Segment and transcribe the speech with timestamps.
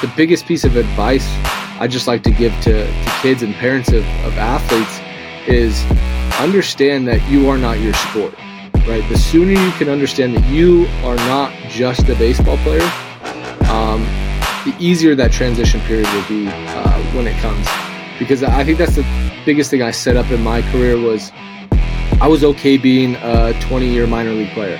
[0.00, 1.26] the biggest piece of advice
[1.80, 5.00] I just like to give to, to kids and parents of, of athletes
[5.48, 5.84] is
[6.40, 8.34] understand that you are not your sport,
[8.86, 9.04] right?
[9.08, 12.82] The sooner you can understand that you are not just a baseball player,
[13.70, 14.02] um,
[14.64, 17.66] the easier that transition period will be uh, when it comes.
[18.18, 19.06] Because I think that's the
[19.44, 21.30] biggest thing I set up in my career was
[22.20, 24.78] I was okay being a 20 year minor league player.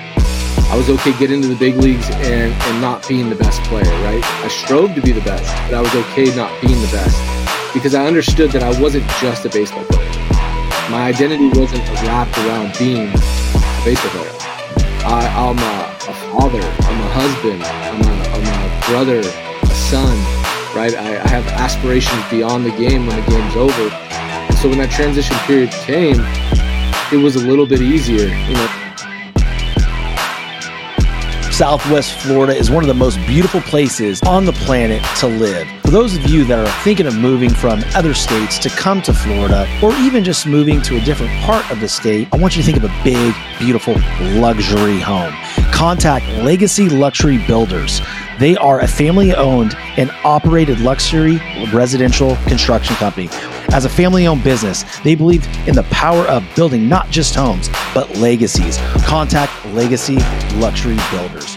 [0.69, 3.89] I was okay getting into the big leagues and, and not being the best player,
[4.03, 4.23] right?
[4.23, 7.17] I strove to be the best, but I was okay not being the best
[7.73, 10.09] because I understood that I wasn't just a baseball player.
[10.89, 14.39] My identity wasn't wrapped around being a baseball player.
[15.05, 20.17] I, am a, a, father, I'm a husband, I'm a, I'm a brother, a son,
[20.75, 20.93] right?
[20.93, 23.89] I, I have aspirations beyond the game when the game's over.
[23.89, 26.17] And so when that transition period came,
[27.11, 28.88] it was a little bit easier, you know.
[31.59, 35.67] Southwest Florida is one of the most beautiful places on the planet to live.
[35.81, 39.13] For those of you that are thinking of moving from other states to come to
[39.13, 42.63] Florida, or even just moving to a different part of the state, I want you
[42.63, 43.95] to think of a big, beautiful
[44.39, 45.33] luxury home.
[45.73, 47.99] Contact Legacy Luxury Builders.
[48.39, 51.41] They are a family owned and operated luxury
[51.73, 53.27] residential construction company.
[53.71, 57.69] As a family owned business, they believe in the power of building not just homes,
[57.93, 58.77] but legacies.
[59.05, 60.17] Contact Legacy
[60.55, 61.55] Luxury Builders.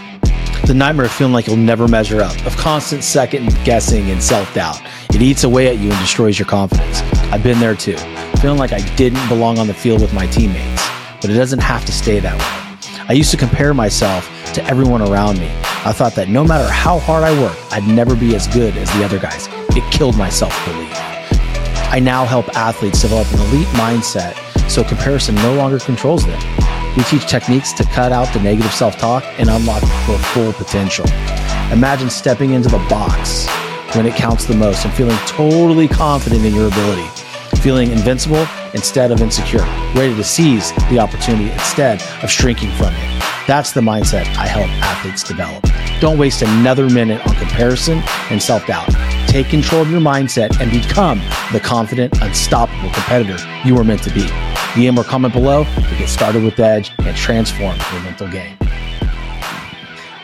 [0.67, 4.53] The nightmare of feeling like you'll never measure up, of constant second guessing and self
[4.53, 4.79] doubt.
[5.13, 7.01] It eats away at you and destroys your confidence.
[7.31, 7.97] I've been there too,
[8.39, 10.87] feeling like I didn't belong on the field with my teammates,
[11.19, 13.05] but it doesn't have to stay that way.
[13.09, 15.49] I used to compare myself to everyone around me.
[15.85, 18.89] I thought that no matter how hard I worked, I'd never be as good as
[18.93, 19.47] the other guys.
[19.75, 21.12] It killed my self belief.
[21.93, 24.33] I now help athletes develop an elite mindset
[24.67, 26.41] so comparison no longer controls them.
[26.97, 31.05] We teach techniques to cut out the negative self talk and unlock their full potential.
[31.71, 33.47] Imagine stepping into the box
[33.95, 37.07] when it counts the most and feeling totally confident in your ability,
[37.61, 39.61] feeling invincible instead of insecure,
[39.93, 43.23] ready to seize the opportunity instead of shrinking from it.
[43.45, 45.63] That's the mindset I help athletes develop.
[45.99, 48.01] Don't waste another minute on comparison
[48.31, 48.89] and self doubt.
[49.27, 51.19] Take control of your mindset and become
[51.51, 54.25] the confident, unstoppable competitor you are meant to be.
[54.73, 58.57] DM or comment below to get started with Edge and transform your mental game.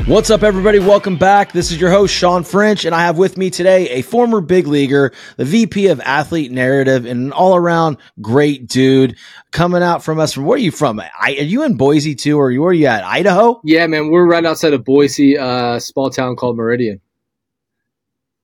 [0.09, 0.79] What's up, everybody?
[0.79, 1.51] Welcome back.
[1.51, 4.65] This is your host, Sean French, and I have with me today a former big
[4.65, 9.17] leaguer, the VP of Athlete Narrative, and an all around great dude
[9.51, 10.33] coming out from us.
[10.33, 10.99] From where are you from?
[10.99, 13.03] I, are you in Boise too, or where are you at?
[13.03, 13.61] Idaho?
[13.63, 17.01] Yeah, man, we're right outside of Boise, uh, small town called Meridian.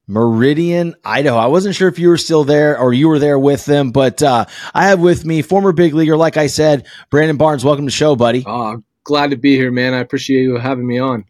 [0.08, 1.38] Meridian, Idaho.
[1.38, 4.22] I wasn't sure if you were still there or you were there with them, but
[4.22, 7.66] uh, I have with me former big leaguer, like I said, Brandon Barnes.
[7.66, 8.44] Welcome to the show, buddy.
[8.46, 9.94] Oh, glad to be here, man.
[9.94, 11.26] I appreciate you having me on.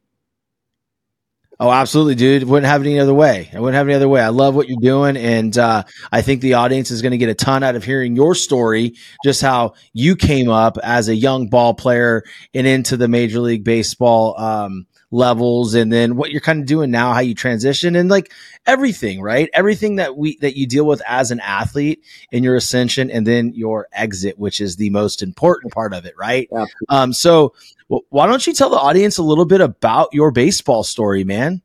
[1.58, 2.44] Oh, absolutely, dude.
[2.44, 3.50] Wouldn't have it any other way.
[3.54, 4.22] I wouldn't have it any other way.
[4.22, 5.16] I love what you're doing.
[5.16, 8.14] And uh, I think the audience is going to get a ton out of hearing
[8.14, 13.08] your story, just how you came up as a young ball player and into the
[13.08, 17.36] Major League Baseball um, levels and then what you're kind of doing now, how you
[17.36, 18.32] transition and like
[18.66, 19.50] everything, right?
[19.54, 23.54] Everything that we, that you deal with as an athlete in your ascension and then
[23.54, 26.50] your exit, which is the most important part of it, right?
[26.52, 26.66] Yeah.
[26.90, 27.54] Um, so
[27.88, 31.62] well, why don't you tell the audience a little bit about your baseball story, man?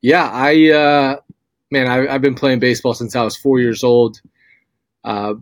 [0.00, 1.16] Yeah, I uh,
[1.70, 4.20] man, I, have been playing baseball since I was four years old.
[5.04, 5.34] Uh,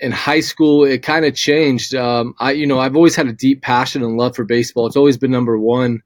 [0.00, 1.94] in high school, it kind of changed.
[1.94, 4.86] Um, I, you know, I've always had a deep passion and love for baseball.
[4.86, 6.02] It's always been number one.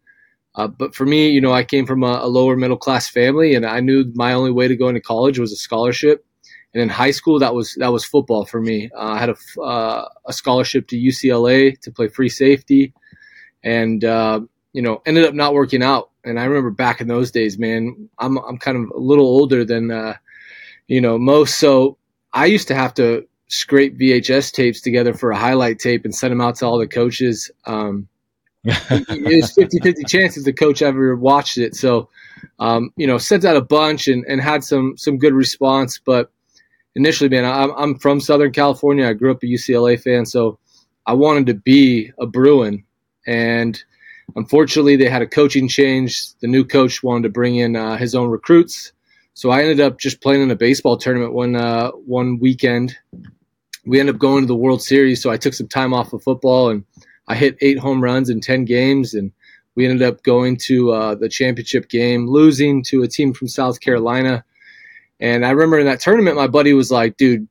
[0.56, 3.54] Uh, but for me, you know, I came from a, a, lower middle class family,
[3.54, 6.24] and I knew my only way to go into college was a scholarship.
[6.72, 8.90] And in high school, that was that was football for me.
[8.96, 12.92] Uh, I had a, uh, a scholarship to UCLA to play free safety
[13.64, 14.40] and uh,
[14.72, 16.10] you know ended up not working out.
[16.24, 19.64] And I remember back in those days, man, I'm I'm kind of a little older
[19.64, 20.14] than uh,
[20.86, 21.98] you know most, so
[22.32, 26.32] I used to have to scrape VHS tapes together for a highlight tape and send
[26.32, 27.50] them out to all the coaches.
[27.66, 28.08] Um,
[28.64, 31.74] it was 50 50 chances the coach ever watched it.
[31.74, 32.08] So,
[32.58, 36.00] um, you know, sent out a bunch and, and had some some good response.
[36.04, 36.30] But
[36.94, 39.06] initially, man, I'm, I'm from Southern California.
[39.06, 40.26] I grew up a UCLA fan.
[40.26, 40.58] So
[41.06, 42.84] I wanted to be a Bruin.
[43.26, 43.82] And
[44.36, 46.34] unfortunately, they had a coaching change.
[46.40, 48.92] The new coach wanted to bring in uh, his own recruits,
[49.34, 52.96] so I ended up just playing in a baseball tournament one uh, one weekend.
[53.86, 56.22] We ended up going to the World Series, so I took some time off of
[56.22, 56.84] football and
[57.26, 59.32] I hit eight home runs in ten games, and
[59.74, 63.80] we ended up going to uh, the championship game, losing to a team from South
[63.80, 64.44] Carolina.
[65.20, 67.48] And I remember in that tournament, my buddy was like, "Dude,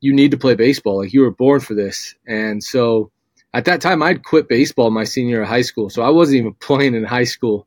[0.00, 0.98] you need to play baseball.
[0.98, 3.10] Like you were born for this." And so
[3.54, 6.38] at that time I'd quit baseball my senior year of high school, so I wasn't
[6.38, 7.66] even playing in high school.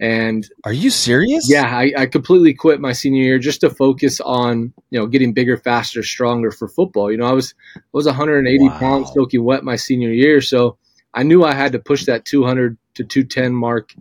[0.00, 1.48] And are you serious?
[1.48, 5.32] Yeah, I, I, completely quit my senior year just to focus on you know getting
[5.32, 7.10] bigger, faster, stronger for football.
[7.10, 8.78] You know, I was I was 180 wow.
[8.78, 10.76] pounds soaking wet my senior year, so
[11.14, 13.94] I knew I had to push that 200 to 210 mark,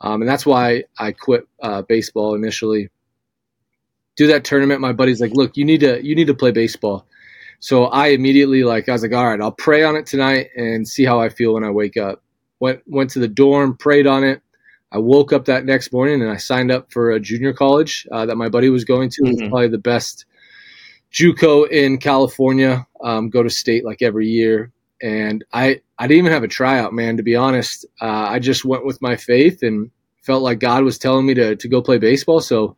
[0.00, 2.90] um, and that's why I quit uh, baseball initially.
[4.16, 4.80] Do that tournament.
[4.80, 7.06] My buddy's like, "Look, you need to you need to play baseball."
[7.58, 10.86] So I immediately like I was like, "All right, I'll pray on it tonight and
[10.86, 12.22] see how I feel when I wake up."
[12.60, 14.40] Went went to the dorm, prayed on it
[14.94, 18.26] I woke up that next morning and I signed up for a junior college uh,
[18.26, 19.22] that my buddy was going to.
[19.22, 19.32] Mm-hmm.
[19.32, 20.24] It's probably the best
[21.12, 22.86] JUCO in California.
[23.02, 24.70] Um, go to state like every year,
[25.02, 27.16] and I I didn't even have a tryout, man.
[27.16, 29.90] To be honest, uh, I just went with my faith and
[30.22, 32.40] felt like God was telling me to to go play baseball.
[32.40, 32.76] So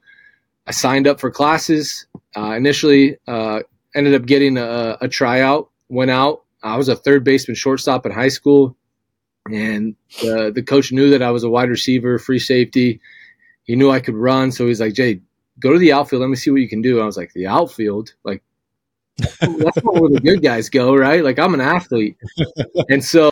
[0.66, 2.06] I signed up for classes.
[2.36, 3.60] Uh, initially, uh,
[3.94, 5.70] ended up getting a, a tryout.
[5.88, 6.42] Went out.
[6.62, 8.76] I was a third baseman, shortstop in high school
[9.52, 13.00] and the the coach knew that I was a wide receiver, free safety.
[13.64, 15.20] He knew I could run, so he's like, "Jay,
[15.60, 16.22] go to the outfield.
[16.22, 18.14] Let me see what you can do." And I was like, "The outfield?
[18.24, 18.42] Like
[19.18, 21.24] that's not where the good guys go, right?
[21.24, 22.16] Like I'm an athlete."
[22.88, 23.30] And so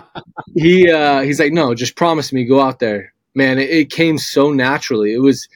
[0.54, 4.18] he uh, he's like, "No, just promise me, go out there." Man, it, it came
[4.18, 5.12] so naturally.
[5.12, 5.48] It was.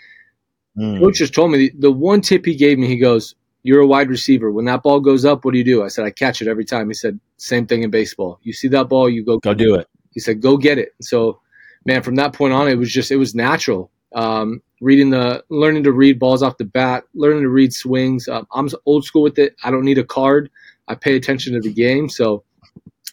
[0.78, 1.00] Mm.
[1.00, 2.86] Coach just told me the, the one tip he gave me.
[2.86, 4.50] He goes, "You're a wide receiver.
[4.50, 6.64] When that ball goes up, what do you do?" I said, "I catch it every
[6.64, 8.38] time." He said, "Same thing in baseball.
[8.42, 11.40] You see that ball, you go go do it." he said, "Go get it." So,
[11.84, 13.90] man, from that point on, it was just it was natural.
[14.14, 18.28] Um, reading the, learning to read balls off the bat, learning to read swings.
[18.28, 19.54] Um, I'm old school with it.
[19.62, 20.50] I don't need a card.
[20.88, 22.08] I pay attention to the game.
[22.08, 22.42] So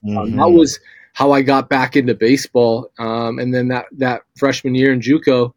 [0.04, 0.38] um, mm-hmm.
[0.38, 0.80] that was
[1.14, 2.92] how I got back into baseball.
[3.00, 5.54] Um, and then that that freshman year in JUCO,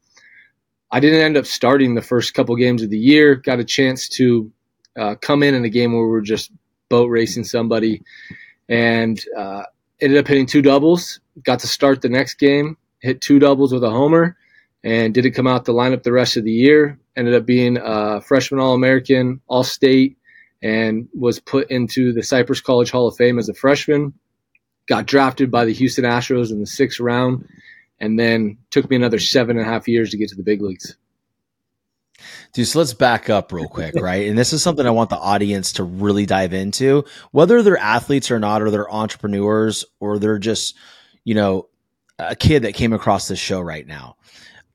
[0.91, 3.35] I didn't end up starting the first couple games of the year.
[3.35, 4.51] Got a chance to
[4.99, 6.51] uh, come in in a game where we were just
[6.89, 8.03] boat racing somebody,
[8.69, 9.65] and uh,
[10.01, 11.21] ended up hitting two doubles.
[11.43, 14.37] Got to start the next game, hit two doubles with a homer,
[14.83, 16.99] and didn't come out the lineup the rest of the year.
[17.17, 20.17] Ended up being a freshman All American, All State,
[20.63, 24.15] and was put into the Cypress College Hall of Fame as a freshman.
[24.87, 27.47] Got drafted by the Houston Astros in the sixth round,
[27.99, 30.63] and then took me another seven and a half years to get to the big
[30.63, 30.97] leagues.
[32.53, 34.29] Dude, so let's back up real quick, right?
[34.29, 38.31] And this is something I want the audience to really dive into, whether they're athletes
[38.31, 40.77] or not, or they're entrepreneurs, or they're just,
[41.25, 41.69] you know,
[42.19, 44.17] a kid that came across this show right now.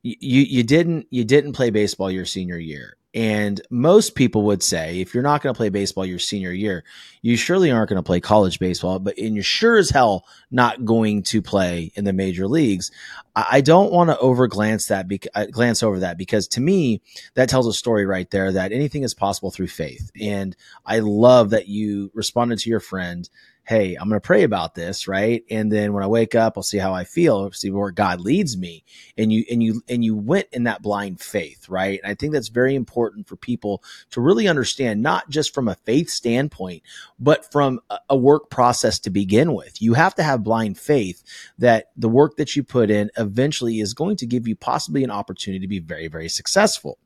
[0.06, 2.96] You you didn't you didn't play baseball your senior year.
[3.16, 6.84] And most people would say if you're not going to play baseball your senior year,
[7.22, 10.84] you surely aren't going to play college baseball, but and you're sure as hell not
[10.84, 12.90] going to play in the major leagues.
[13.34, 17.00] I don't want to over glance that, uh, glance over that because to me,
[17.34, 20.10] that tells a story right there that anything is possible through faith.
[20.20, 20.54] And
[20.84, 23.28] I love that you responded to your friend
[23.66, 25.44] hey, I'm going to pray about this, right?
[25.50, 28.56] And then when I wake up, I'll see how I feel, see where God leads
[28.56, 28.84] me.
[29.18, 31.98] And you and you and you went in that blind faith, right?
[32.02, 35.74] And I think that's very important for people to really understand, not just from a
[35.74, 36.82] faith standpoint,
[37.18, 39.82] but from a work process to begin with.
[39.82, 41.24] You have to have blind faith
[41.58, 45.10] that the work that you put in eventually is going to give you possibly an
[45.10, 46.98] opportunity to be very, very successful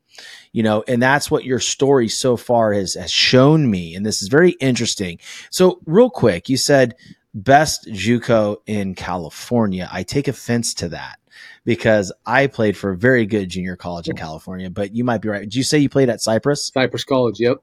[0.51, 4.21] you know and that's what your story so far has has shown me and this
[4.21, 5.19] is very interesting.
[5.49, 6.95] So real quick you said
[7.33, 9.89] best juco in california.
[9.91, 11.17] I take offense to that
[11.63, 15.29] because i played for a very good junior college in california but you might be
[15.29, 15.41] right.
[15.41, 16.71] Did you say you played at cypress?
[16.73, 17.57] Cypress college yep.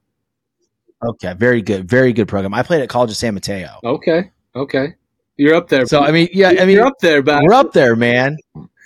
[1.05, 2.53] Okay very good very good program.
[2.53, 3.79] I played at college of san mateo.
[3.83, 4.95] Okay okay.
[5.37, 7.71] You're up there so i mean yeah i mean you're up there but we're up
[7.71, 8.37] there man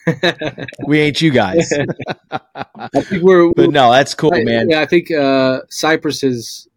[0.87, 1.71] we ain't you guys.
[2.31, 4.69] I think we're, but no, that's cool, I, man.
[4.69, 6.67] Yeah, I think uh, Cypress is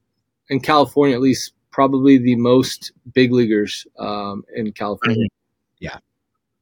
[0.48, 5.18] in California at least probably the most big leaguers um, in California.
[5.18, 5.84] Mm-hmm.
[5.84, 5.98] Yeah,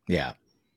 [0.08, 0.32] yeah.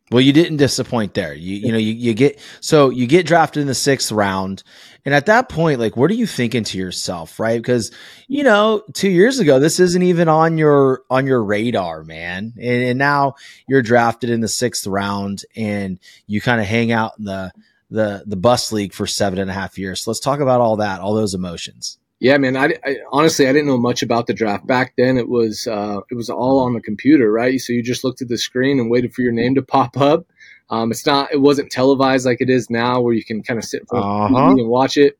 [0.09, 1.33] Well, you didn't disappoint there.
[1.33, 4.63] You you know you, you get so you get drafted in the sixth round,
[5.03, 7.57] and at that point, like, what are you thinking to yourself, right?
[7.57, 7.91] Because
[8.29, 12.53] you know, two years ago, this isn't even on your on your radar, man.
[12.55, 13.35] And, and now
[13.67, 17.51] you're drafted in the sixth round, and you kind of hang out in the
[17.89, 20.01] the the bus league for seven and a half years.
[20.01, 21.99] So let's talk about all that, all those emotions.
[22.19, 22.57] Yeah, man.
[22.57, 25.17] I, I, honestly I didn't know much about the draft back then.
[25.17, 27.59] It was uh, it was all on the computer, right?
[27.59, 30.25] So you just looked at the screen and waited for your name to pop up.
[30.69, 33.65] Um, it's not it wasn't televised like it is now, where you can kind of
[33.65, 34.51] sit in uh-huh.
[34.51, 35.17] and watch it.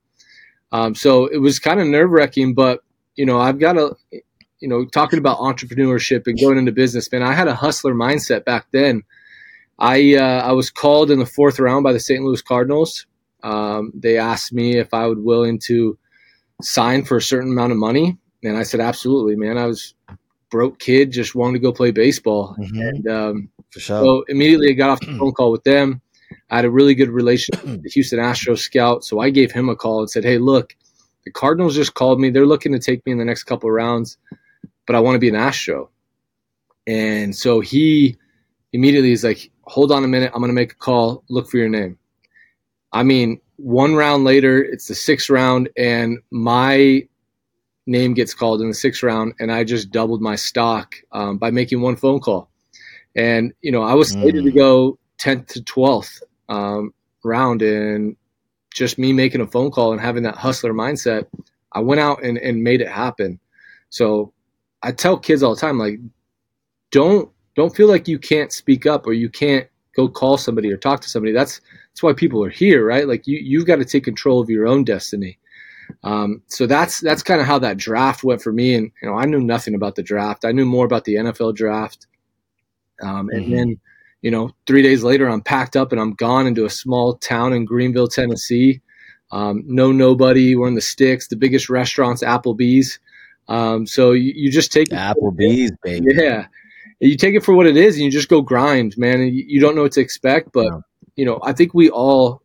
[0.71, 2.81] Um, so it was kind of nerve wracking, but
[3.15, 3.95] you know I've got a
[4.59, 7.21] you know talking about entrepreneurship and going into business, man.
[7.21, 9.03] I had a hustler mindset back then.
[9.77, 12.23] I uh, I was called in the fourth round by the St.
[12.23, 13.05] Louis Cardinals.
[13.43, 15.97] Um, they asked me if I would willing to
[16.61, 18.17] sign for a certain amount of money?
[18.43, 19.57] And I said, absolutely, man.
[19.57, 19.93] I was
[20.49, 22.55] broke kid, just wanted to go play baseball.
[22.59, 22.79] Mm-hmm.
[22.79, 24.03] And um, for sure.
[24.03, 26.01] So immediately I got off the phone call with them.
[26.49, 29.69] I had a really good relationship with the Houston Astros scout, so I gave him
[29.69, 30.75] a call and said, "Hey, look,
[31.23, 32.29] the Cardinals just called me.
[32.29, 34.17] They're looking to take me in the next couple of rounds,
[34.85, 35.89] but I want to be an Astro."
[36.85, 38.17] And so he
[38.73, 41.23] immediately is like, "Hold on a minute, I'm going to make a call.
[41.29, 41.97] Look for your name."
[42.91, 47.07] I mean, one round later, it's the sixth round, and my
[47.85, 51.51] name gets called in the sixth round, and I just doubled my stock um, by
[51.51, 52.49] making one phone call.
[53.15, 54.45] And you know, I was slated mm.
[54.45, 58.15] to go 10th to 12th um, round, and
[58.73, 61.25] just me making a phone call and having that hustler mindset,
[61.71, 63.39] I went out and, and made it happen.
[63.89, 64.33] So
[64.83, 65.99] I tell kids all the time, like,
[66.91, 70.77] don't don't feel like you can't speak up or you can't go call somebody or
[70.77, 71.33] talk to somebody.
[71.33, 71.59] That's
[71.97, 73.07] that's why people are here, right?
[73.07, 75.39] Like you you've got to take control of your own destiny.
[76.03, 78.75] Um, so that's that's kind of how that draft went for me.
[78.75, 80.45] And you know, I knew nothing about the draft.
[80.45, 82.05] I knew more about the NFL draft.
[83.01, 83.51] Um, and mm-hmm.
[83.51, 83.79] then,
[84.21, 87.51] you know, three days later, I'm packed up and I'm gone into a small town
[87.51, 88.79] in Greeneville, Tennessee.
[89.31, 90.55] Um, no nobody.
[90.55, 91.29] We're in the sticks.
[91.29, 92.99] The biggest restaurants, Applebee's.
[93.47, 96.05] Um, so you, you, just take Applebee's, baby.
[96.11, 96.45] Yeah,
[96.99, 99.19] you take it for what it is, and you just go grind, man.
[99.19, 100.79] And you, you don't know what to expect, but yeah.
[101.17, 102.41] You know, I think we all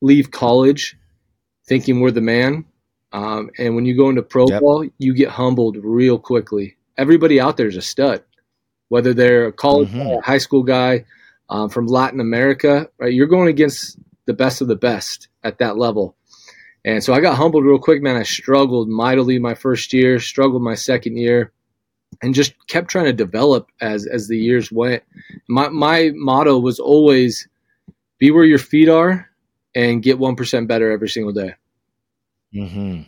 [0.00, 0.96] leave college
[1.66, 2.64] thinking we're the man.
[3.12, 4.60] Um, and when you go into pro yep.
[4.60, 6.76] ball, you get humbled real quickly.
[6.96, 8.24] Everybody out there is a stud,
[8.88, 10.16] whether they're a college mm-hmm.
[10.16, 11.04] guy, high school guy
[11.48, 13.12] um, from Latin America, right?
[13.12, 16.16] You're going against the best of the best at that level.
[16.84, 18.16] And so I got humbled real quick, man.
[18.16, 21.52] I struggled mightily my first year, struggled my second year,
[22.22, 25.02] and just kept trying to develop as as the years went.
[25.48, 27.46] My my motto was always
[28.18, 29.28] be where your feet are
[29.74, 31.54] and get 1% better every single day.
[32.54, 33.02] Mm-hmm.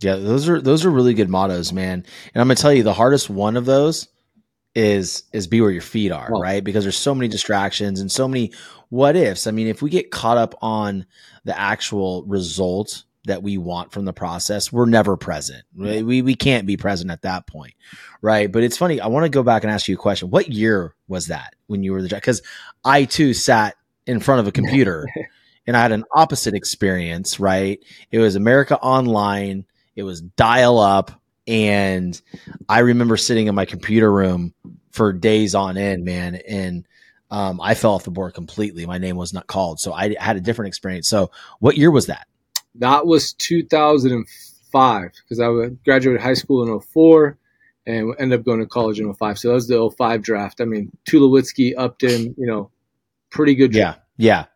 [0.00, 2.04] Yeah, those are those are really good mottos, man.
[2.34, 4.08] And I'm gonna tell you, the hardest one of those
[4.74, 6.40] is is be where your feet are, oh.
[6.40, 6.64] right?
[6.64, 8.52] Because there's so many distractions and so many
[8.88, 9.46] what ifs.
[9.46, 11.06] I mean, if we get caught up on
[11.44, 15.64] the actual result that we want from the process, we're never present.
[15.76, 16.04] Right?
[16.04, 17.74] We we can't be present at that point,
[18.22, 18.50] right?
[18.50, 19.00] But it's funny.
[19.00, 20.30] I want to go back and ask you a question.
[20.30, 22.40] What year was that when you were the because
[22.86, 23.76] I too sat
[24.06, 25.06] in front of a computer
[25.66, 27.80] and I had an opposite experience, right?
[28.10, 29.64] It was America Online,
[29.94, 31.12] it was dial up,
[31.46, 32.20] and
[32.68, 34.54] I remember sitting in my computer room
[34.90, 36.86] for days on end, man, and
[37.30, 38.86] um, I fell off the board completely.
[38.86, 41.08] My name was not called, so I had a different experience.
[41.08, 41.30] So,
[41.60, 42.26] what year was that?
[42.76, 47.38] That was 2005 because I graduated high school in 04
[47.86, 49.38] and ended up going to college in 05.
[49.38, 50.60] So that was the 05 draft.
[50.60, 52.70] I mean, Tulowitzki, Upton, you know,
[53.30, 53.74] pretty good.
[53.74, 54.46] Yeah, yeah.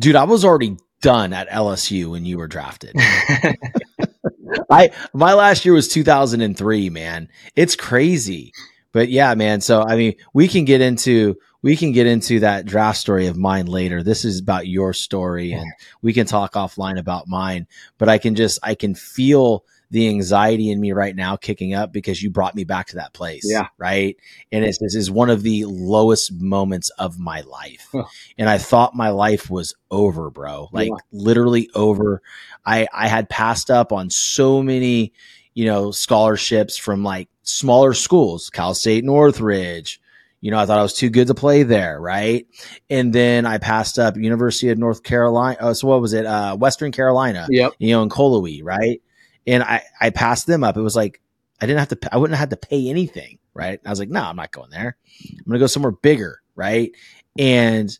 [0.00, 2.94] Dude, I was already done at LSU when you were drafted.
[4.70, 7.28] I my last year was 2003, man.
[7.54, 8.52] It's crazy.
[8.92, 9.60] But yeah, man.
[9.60, 13.36] So I mean, we can get into we can get into that draft story of
[13.36, 14.02] mine later.
[14.02, 15.66] This is about your story and
[16.00, 17.66] we can talk offline about mine,
[17.98, 21.92] but I can just I can feel the anxiety in me right now kicking up
[21.92, 23.44] because you brought me back to that place.
[23.44, 23.68] Yeah.
[23.78, 24.16] Right.
[24.50, 27.88] And it's, this is one of the lowest moments of my life.
[27.92, 28.04] Huh.
[28.36, 30.68] And I thought my life was over, bro.
[30.72, 30.96] Like yeah.
[31.12, 32.20] literally over.
[32.64, 35.12] I, I had passed up on so many,
[35.54, 40.00] you know, scholarships from like smaller schools, Cal State Northridge.
[40.40, 42.46] You know, I thought I was too good to play there, right?
[42.90, 45.56] And then I passed up University of North Carolina.
[45.60, 46.26] Oh, so what was it?
[46.26, 47.46] Uh, Western Carolina.
[47.48, 47.72] Yep.
[47.78, 49.00] You know, in Cullowhee, right?
[49.46, 50.76] And I I passed them up.
[50.76, 51.20] It was like
[51.60, 52.14] I didn't have to.
[52.14, 53.80] I wouldn't have had to pay anything, right?
[53.84, 54.96] I was like, no, I'm not going there.
[55.30, 56.92] I'm gonna go somewhere bigger, right?
[57.38, 57.96] And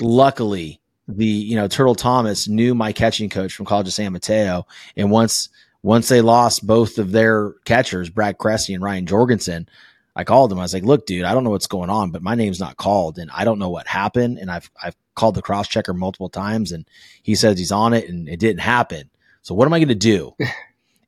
[0.00, 4.66] luckily, the you know Turtle Thomas knew my catching coach from College of San Mateo,
[4.96, 5.48] and once
[5.82, 9.68] once they lost both of their catchers, Brad Cresse and Ryan Jorgensen,
[10.16, 10.58] I called him.
[10.58, 12.76] I was like, "Look, dude, I don't know what's going on, but my name's not
[12.76, 14.38] called, and I don't know what happened.
[14.38, 16.84] And I've I've called the cross checker multiple times, and
[17.22, 19.10] he says he's on it, and it didn't happen.
[19.42, 20.34] So what am I going to do?"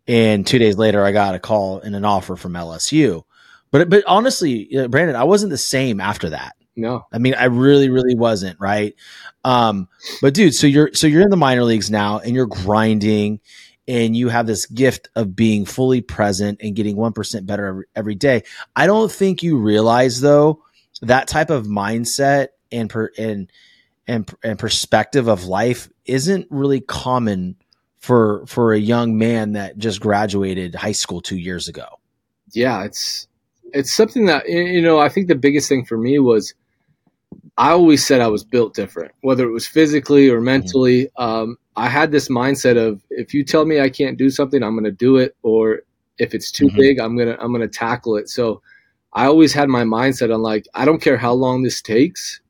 [0.08, 3.24] And two days later, I got a call and an offer from LSU.
[3.70, 6.56] But but honestly, Brandon, I wasn't the same after that.
[6.74, 8.94] No, I mean, I really, really wasn't right.
[9.44, 9.88] Um,
[10.22, 13.40] but dude, so you're so you're in the minor leagues now, and you're grinding,
[13.86, 17.84] and you have this gift of being fully present and getting one percent better every,
[17.94, 18.44] every day.
[18.74, 20.62] I don't think you realize though
[21.02, 23.52] that type of mindset and per, and
[24.06, 27.56] and and perspective of life isn't really common
[27.98, 31.86] for for a young man that just graduated high school two years ago.
[32.52, 33.28] Yeah, it's
[33.72, 34.98] it's something that you know.
[34.98, 36.54] I think the biggest thing for me was
[37.56, 41.06] I always said I was built different, whether it was physically or mentally.
[41.18, 41.22] Mm-hmm.
[41.22, 44.74] Um, I had this mindset of if you tell me I can't do something, I'm
[44.74, 45.80] going to do it, or
[46.18, 46.76] if it's too mm-hmm.
[46.76, 48.28] big, I'm gonna I'm gonna tackle it.
[48.28, 48.62] So
[49.12, 52.40] I always had my mindset on like I don't care how long this takes.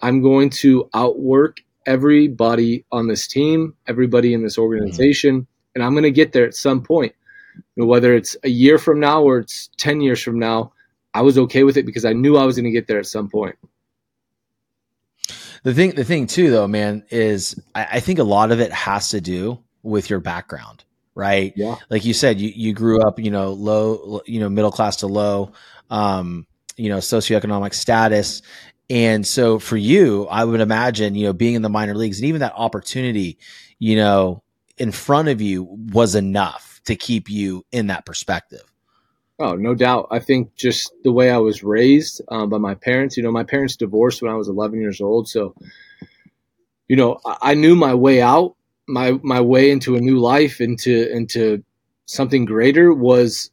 [0.00, 5.70] I'm going to outwork everybody on this team, everybody in this organization, mm-hmm.
[5.74, 7.14] and I'm going to get there at some point.
[7.54, 10.72] You know, whether it's a year from now or it's 10 years from now,
[11.14, 13.06] I was okay with it because I knew I was going to get there at
[13.06, 13.56] some point.
[15.62, 18.72] The thing, the thing too, though, man, is I, I think a lot of it
[18.72, 21.52] has to do with your background, right?
[21.56, 21.76] Yeah.
[21.88, 25.06] Like you said, you, you grew up, you know, low, you know, middle class to
[25.06, 25.52] low,
[25.90, 28.42] um, you know, socioeconomic status.
[28.88, 32.28] And so for you, I would imagine, you know, being in the minor leagues and
[32.28, 33.38] even that opportunity,
[33.78, 34.42] you know,
[34.78, 38.62] in front of you was enough to keep you in that perspective.
[39.38, 40.08] Oh, no doubt.
[40.10, 43.44] I think just the way I was raised um, by my parents, you know, my
[43.44, 45.28] parents divorced when I was 11 years old.
[45.28, 45.54] So,
[46.88, 48.56] you know, I, I knew my way out,
[48.88, 51.62] my, my way into a new life, into, into
[52.06, 53.50] something greater was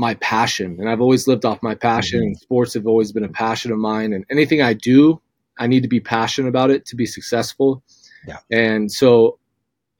[0.00, 0.76] my passion.
[0.80, 2.22] And I've always lived off my passion.
[2.22, 2.34] Mm-hmm.
[2.34, 4.14] Sports have always been a passion of mine.
[4.14, 5.20] And anything I do,
[5.58, 7.82] I need to be passionate about it to be successful.
[8.26, 8.38] Yeah.
[8.50, 9.38] And so,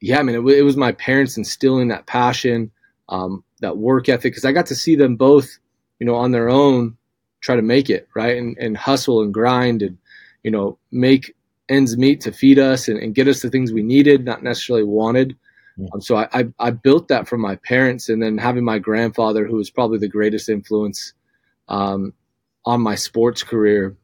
[0.01, 2.71] yeah, I mean, it, it was my parents instilling that passion
[3.09, 5.59] um, that work ethic because I got to see them both,
[5.99, 6.97] you know, on their own
[7.41, 9.97] try to make it right and, and hustle and grind and
[10.43, 11.35] you know make
[11.69, 14.83] ends meet to feed us and, and get us the things we needed, not necessarily
[14.83, 15.35] wanted.
[15.93, 19.45] Um, so I, I, I built that from my parents, and then having my grandfather,
[19.45, 21.13] who was probably the greatest influence
[21.67, 22.13] um,
[22.65, 23.95] on my sports career,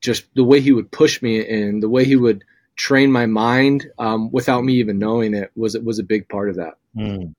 [0.00, 2.44] just the way he would push me and the way he would
[2.76, 6.56] train my mind um, without me even knowing it was was a big part of
[6.56, 6.74] that.
[6.96, 7.34] Mm.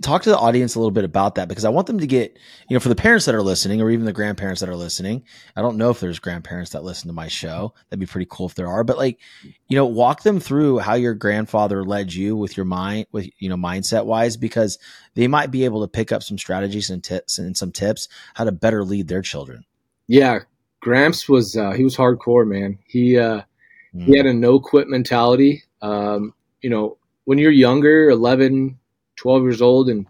[0.00, 2.38] Talk to the audience a little bit about that because I want them to get,
[2.68, 5.22] you know, for the parents that are listening or even the grandparents that are listening.
[5.54, 7.74] I don't know if there's grandparents that listen to my show.
[7.88, 8.84] That'd be pretty cool if there are.
[8.84, 9.18] But like,
[9.68, 13.48] you know, walk them through how your grandfather led you with your mind, with you
[13.48, 14.78] know, mindset wise, because
[15.14, 18.44] they might be able to pick up some strategies and tips and some tips how
[18.44, 19.64] to better lead their children.
[20.06, 20.40] Yeah,
[20.80, 22.78] Gramps was uh, he was hardcore, man.
[22.86, 23.42] He uh,
[23.94, 24.06] mm.
[24.06, 25.62] he had a no quit mentality.
[25.82, 28.78] Um, you know, when you're younger, 11,
[29.20, 30.06] 12 years old and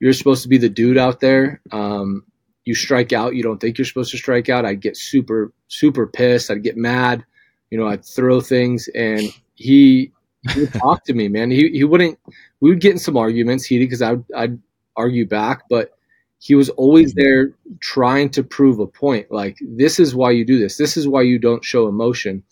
[0.00, 1.60] you're supposed to be the dude out there.
[1.72, 2.24] Um,
[2.64, 4.64] you strike out, you don't think you're supposed to strike out.
[4.64, 6.50] I'd get super, super pissed.
[6.50, 7.24] I'd get mad.
[7.70, 9.22] You know, I'd throw things and
[9.54, 10.12] he,
[10.52, 11.50] he would talk to me, man.
[11.50, 12.18] He, he wouldn't,
[12.60, 14.58] we would get in some arguments heated because I'd, I'd
[14.96, 15.92] argue back, but
[16.38, 19.30] he was always there trying to prove a point.
[19.30, 20.76] Like, this is why you do this.
[20.76, 22.42] This is why you don't show emotion.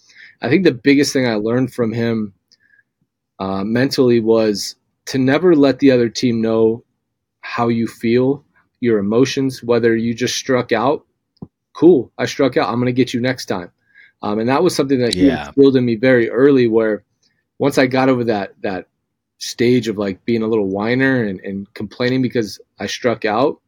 [0.43, 2.35] I think the biggest thing I learned from him
[3.39, 6.85] uh, mentally was to never let the other team know
[7.41, 8.45] how you feel,
[8.81, 11.05] your emotions, whether you just struck out.
[11.75, 12.69] Cool, I struck out.
[12.69, 13.71] I'm going to get you next time.
[14.23, 15.47] Um, and that was something that he yeah.
[15.47, 16.69] instilled in me very early.
[16.69, 17.05] Where
[17.59, 18.87] once I got over that that
[19.39, 23.61] stage of like being a little whiner and, and complaining because I struck out,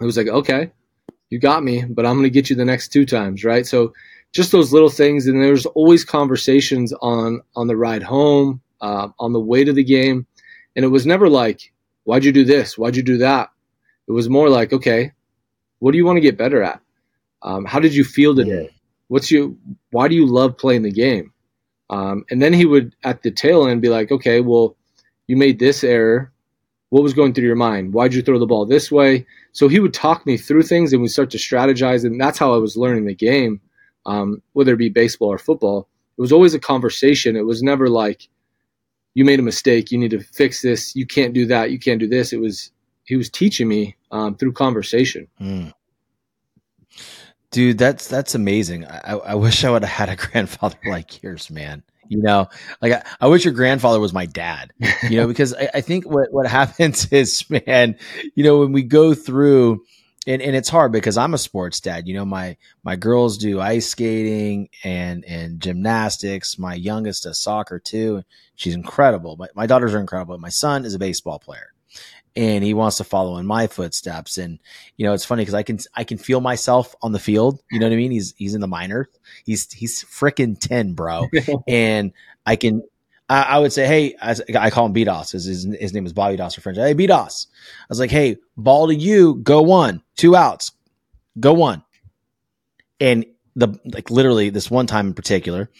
[0.00, 0.70] it was like, okay,
[1.30, 3.66] you got me, but I'm going to get you the next two times, right?
[3.66, 3.94] So
[4.32, 9.32] just those little things, and there's always conversations on on the ride home, uh, on
[9.32, 10.26] the way to the game,
[10.76, 11.72] and it was never like,
[12.04, 12.78] why'd you do this?
[12.78, 13.50] Why'd you do that?
[14.06, 15.12] It was more like, okay,
[15.80, 16.80] what do you want to get better at?
[17.42, 18.70] Um, how did you feel today?
[19.08, 19.58] What's you?
[19.90, 21.32] Why do you love playing the game?
[21.90, 24.76] Um, and then he would at the tail end be like, okay, well,
[25.26, 26.32] you made this error.
[26.90, 27.92] What was going through your mind?
[27.92, 29.26] Why'd you throw the ball this way?
[29.52, 32.54] So he would talk me through things, and we start to strategize, and that's how
[32.54, 33.60] I was learning the game,
[34.06, 35.88] um, whether it be baseball or football.
[36.16, 37.36] It was always a conversation.
[37.36, 38.28] It was never like,
[39.16, 39.90] you made a mistake.
[39.90, 40.94] You need to fix this.
[40.94, 41.70] You can't do that.
[41.70, 42.34] You can't do this.
[42.34, 42.70] It was
[43.04, 45.26] he was teaching me um, through conversation.
[45.40, 45.72] Mm.
[47.50, 48.84] Dude, that's that's amazing.
[48.84, 51.82] I, I wish I would have had a grandfather like yours, man.
[52.08, 52.46] You know,
[52.82, 54.70] like I, I wish your grandfather was my dad.
[55.08, 57.96] You know, because I, I think what what happens is, man,
[58.34, 59.82] you know, when we go through
[60.26, 62.08] and, and it's hard because I'm a sports dad.
[62.08, 66.58] You know, my my girls do ice skating and and gymnastics.
[66.58, 68.22] My youngest does soccer too.
[68.54, 69.36] She's incredible.
[69.36, 70.36] My, my daughters are incredible.
[70.38, 71.72] My son is a baseball player
[72.36, 74.36] and he wants to follow in my footsteps.
[74.36, 74.58] And
[74.96, 77.60] you know, it's funny because I can I can feel myself on the field.
[77.70, 78.10] You know what I mean?
[78.10, 79.08] He's he's in the minors.
[79.44, 81.28] He's he's freaking ten, bro.
[81.66, 82.12] and
[82.44, 82.82] I can
[83.28, 85.32] I, I would say, hey, I, I call him B Doss.
[85.32, 86.78] His, his, name is Bobby Doss for French.
[86.78, 87.48] Hey, B Doss.
[87.82, 90.72] I was like, hey, ball to you, go one, two outs,
[91.38, 91.82] go one.
[93.00, 95.70] And the like literally this one time in particular,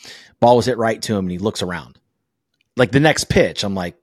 [0.40, 1.98] ball was hit right to him and he looks around.
[2.76, 3.96] Like the next pitch, I'm like,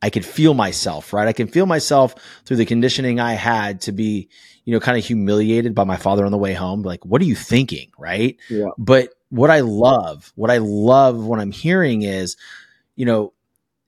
[0.00, 1.28] I can feel myself, right?
[1.28, 4.28] I can feel myself through the conditioning I had to be,
[4.64, 6.82] you know, kind of humiliated by my father on the way home.
[6.82, 7.90] Like, what are you thinking?
[7.98, 8.36] Right.
[8.48, 8.68] Yeah.
[8.78, 12.36] But what I love, what I love what I'm hearing is,
[12.96, 13.32] you know,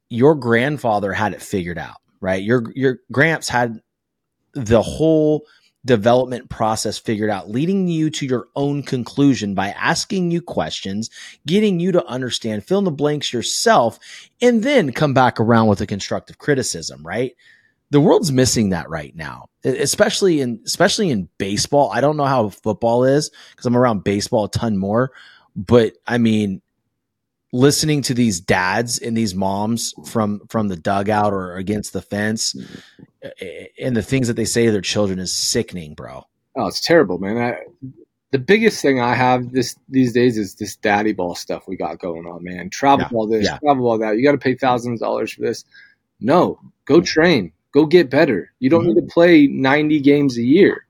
[0.08, 2.42] your grandfather had it figured out, right?
[2.42, 3.80] Your your gramps had
[4.52, 5.44] the whole
[5.84, 11.10] development process figured out, leading you to your own conclusion by asking you questions,
[11.46, 13.98] getting you to understand, fill in the blanks yourself,
[14.40, 17.36] and then come back around with a constructive criticism, right?
[17.94, 21.92] The world's missing that right now, especially in especially in baseball.
[21.92, 25.12] I don't know how football is because I'm around baseball a ton more,
[25.54, 26.60] but I mean,
[27.52, 32.56] listening to these dads and these moms from from the dugout or against the fence
[33.80, 36.24] and the things that they say to their children is sickening, bro.
[36.56, 37.38] Oh, it's terrible, man.
[37.38, 37.58] I,
[38.32, 42.00] the biggest thing I have this these days is this daddy ball stuff we got
[42.00, 42.70] going on, man.
[42.70, 43.58] Travel yeah, ball this, yeah.
[43.58, 44.16] travel ball that.
[44.16, 45.64] You got to pay thousands of dollars for this.
[46.18, 48.52] No, go train, go get better.
[48.60, 48.94] You don't mm-hmm.
[48.94, 50.86] need to play 90 games a year.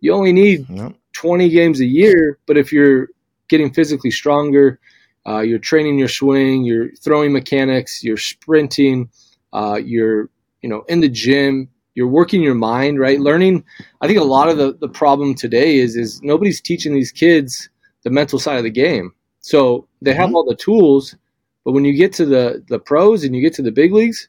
[0.00, 0.66] You only need
[1.12, 2.38] 20 games a year.
[2.46, 3.08] But if you're
[3.48, 4.80] getting physically stronger,
[5.26, 9.08] uh, you're training your swing, you're throwing mechanics, you're sprinting,
[9.52, 10.28] uh, you're
[10.62, 13.20] you know in the gym, you're working your mind, right?
[13.20, 13.64] Learning.
[14.00, 17.68] I think a lot of the, the problem today is is nobody's teaching these kids
[18.02, 19.12] the mental side of the game.
[19.40, 20.36] So they have mm-hmm.
[20.36, 21.16] all the tools,
[21.64, 24.28] but when you get to the the pros and you get to the big leagues,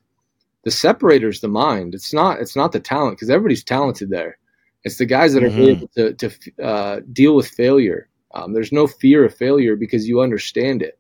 [0.68, 1.96] the separator is the mind.
[1.96, 4.38] It's not it's not the talent because everybody's talented there.
[4.84, 5.72] It's the guys that are mm-hmm.
[5.72, 10.22] able to to uh, deal with failure um, there's no fear of failure because you
[10.22, 11.00] understand it.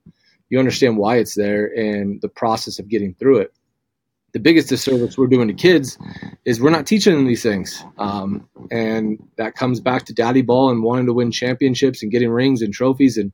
[0.50, 3.54] You understand why it's there and the process of getting through it.
[4.34, 5.98] The biggest disservice we're doing to kids
[6.46, 7.84] is we're not teaching them these things.
[7.98, 12.30] Um, and that comes back to daddy ball and wanting to win championships and getting
[12.30, 13.18] rings and trophies.
[13.18, 13.32] And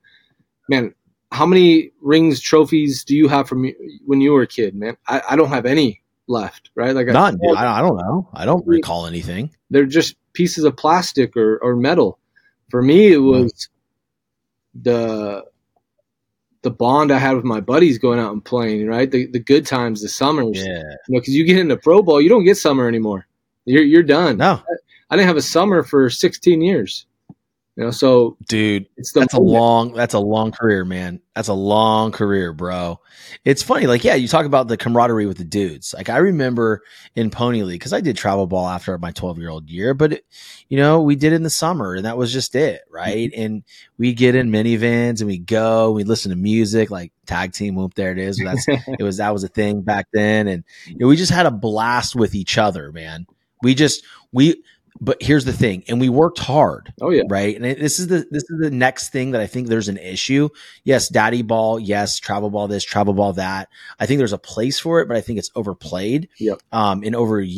[0.70, 0.94] man,
[1.32, 3.72] how many rings, trophies do you have from
[4.06, 4.98] when you were a kid, man?
[5.08, 6.96] I, I don't have any left, right?
[6.96, 7.40] Like none.
[7.56, 8.30] I, I, don't know.
[8.34, 9.52] I don't recall anything.
[9.70, 12.20] They're just pieces of plastic or, or metal.
[12.70, 13.26] For me, it hmm.
[13.26, 13.70] was
[14.74, 15.46] the
[16.64, 19.10] the bond I had with my buddies going out and playing, right?
[19.10, 20.58] The the good times, the summers.
[20.58, 20.78] Yeah.
[20.78, 23.28] You know, because you get into pro ball, you don't get summer anymore.
[23.66, 24.38] You're you're done.
[24.38, 24.54] No.
[24.54, 24.74] I,
[25.10, 27.06] I didn't have a summer for 16 years.
[27.76, 29.50] You know, so dude, it's that's moment.
[29.50, 31.20] a long that's a long career, man.
[31.34, 33.00] That's a long career, bro.
[33.46, 35.92] It's funny, like yeah, you talk about the camaraderie with the dudes.
[35.92, 36.84] Like I remember
[37.16, 40.14] in Pony League because I did travel ball after my 12 year old year, but
[40.14, 40.26] it,
[40.70, 43.32] you know we did in the summer and that was just it, right?
[43.32, 43.42] Mm-hmm.
[43.42, 43.64] And
[43.98, 47.96] we get in minivans and we go, we listen to music like tag team whoop.
[47.96, 48.38] There it is.
[48.38, 51.48] That's it was that was a thing back then, and you know, we just had
[51.48, 53.26] a blast with each other, man.
[53.64, 54.62] We just we
[55.04, 57.24] but here's the thing and we worked hard oh yeah.
[57.30, 57.56] right?
[57.56, 60.50] And this is the this is the next thing that i think there's an issue.
[60.84, 63.70] Yes daddy ball yes travel ball this travel ball that.
[64.00, 66.60] I think there's a place for it but i think it's overplayed yep.
[66.72, 67.50] um and over and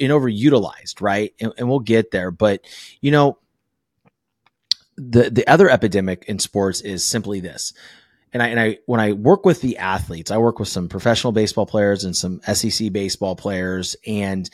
[0.00, 1.32] overutilized right?
[1.40, 2.60] And, and we'll get there but
[3.00, 3.38] you know
[4.96, 7.72] the the other epidemic in sports is simply this.
[8.32, 11.32] And I, and I, when I work with the athletes, I work with some professional
[11.32, 14.50] baseball players and some SEC baseball players, and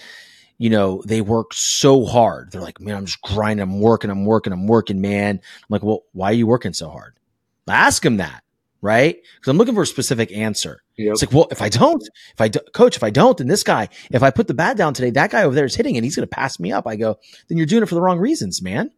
[0.61, 2.53] you know, they work so hard.
[2.53, 5.37] They're like, man, I'm just grinding, I'm working, I'm working, I'm working, man.
[5.37, 7.15] I'm like, well, why are you working so hard?
[7.67, 8.45] I ask them that,
[8.83, 9.17] right?
[9.37, 10.83] Because I'm looking for a specific answer.
[10.99, 11.13] Yep.
[11.13, 12.03] It's like, well, if I don't,
[12.35, 14.77] if I do, coach, if I don't, then this guy, if I put the bat
[14.77, 16.87] down today, that guy over there is hitting and he's going to pass me up.
[16.87, 17.19] I go,
[17.49, 18.91] then you're doing it for the wrong reasons, man.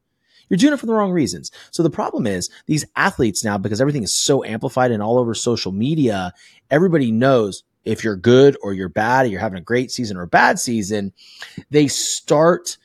[0.49, 1.53] You're doing it for the wrong reasons.
[1.71, 5.33] So the problem is these athletes now, because everything is so amplified and all over
[5.33, 6.33] social media,
[6.73, 10.23] everybody knows if you're good or you're bad, or you're having a great season or
[10.23, 11.13] a bad season,
[11.71, 12.79] they start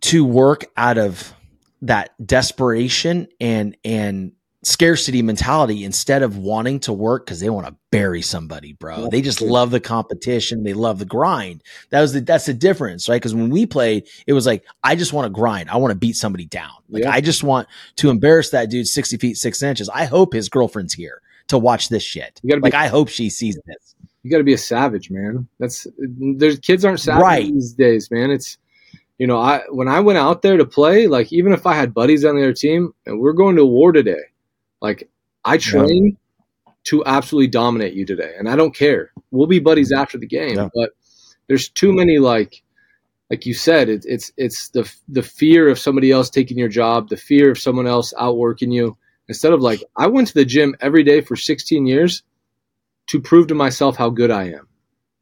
[0.00, 1.34] to work out of
[1.82, 7.74] that desperation and and scarcity mentality instead of wanting to work because they want to
[7.90, 9.08] bury somebody, bro.
[9.08, 10.64] They just love the competition.
[10.64, 11.62] They love the grind.
[11.88, 13.16] That was the that's the difference, right?
[13.16, 15.70] Because when we played, it was like I just want to grind.
[15.70, 16.72] I want to beat somebody down.
[16.90, 17.10] Like yeah.
[17.10, 19.88] I just want to embarrass that dude sixty feet six inches.
[19.88, 22.40] I hope his girlfriend's here to watch this shit.
[22.42, 23.94] You gotta be, like I hope she sees this.
[24.22, 25.48] You got to be a savage, man.
[25.58, 27.44] That's there's kids aren't savage right.
[27.46, 28.30] these days, man.
[28.30, 28.58] It's
[29.18, 31.94] you know, I when I went out there to play, like even if I had
[31.94, 34.22] buddies on the other team and we're going to war today,
[34.80, 35.08] like
[35.44, 36.16] I train
[36.66, 36.72] yeah.
[36.84, 39.12] to absolutely dominate you today, and I don't care.
[39.30, 40.68] We'll be buddies after the game, yeah.
[40.74, 40.90] but
[41.46, 42.62] there's too many like
[43.30, 47.08] like you said, it, it's it's the the fear of somebody else taking your job,
[47.08, 48.96] the fear of someone else outworking you.
[49.30, 52.24] Instead of like, I went to the gym every day for 16 years
[53.06, 54.66] to prove to myself how good I am,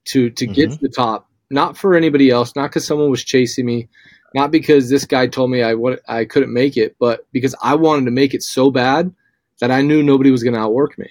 [0.06, 0.54] to to mm-hmm.
[0.54, 3.86] get to the top, not for anybody else, not because someone was chasing me,
[4.34, 7.74] not because this guy told me I what I couldn't make it, but because I
[7.74, 9.14] wanted to make it so bad
[9.60, 11.10] that I knew nobody was going to outwork me.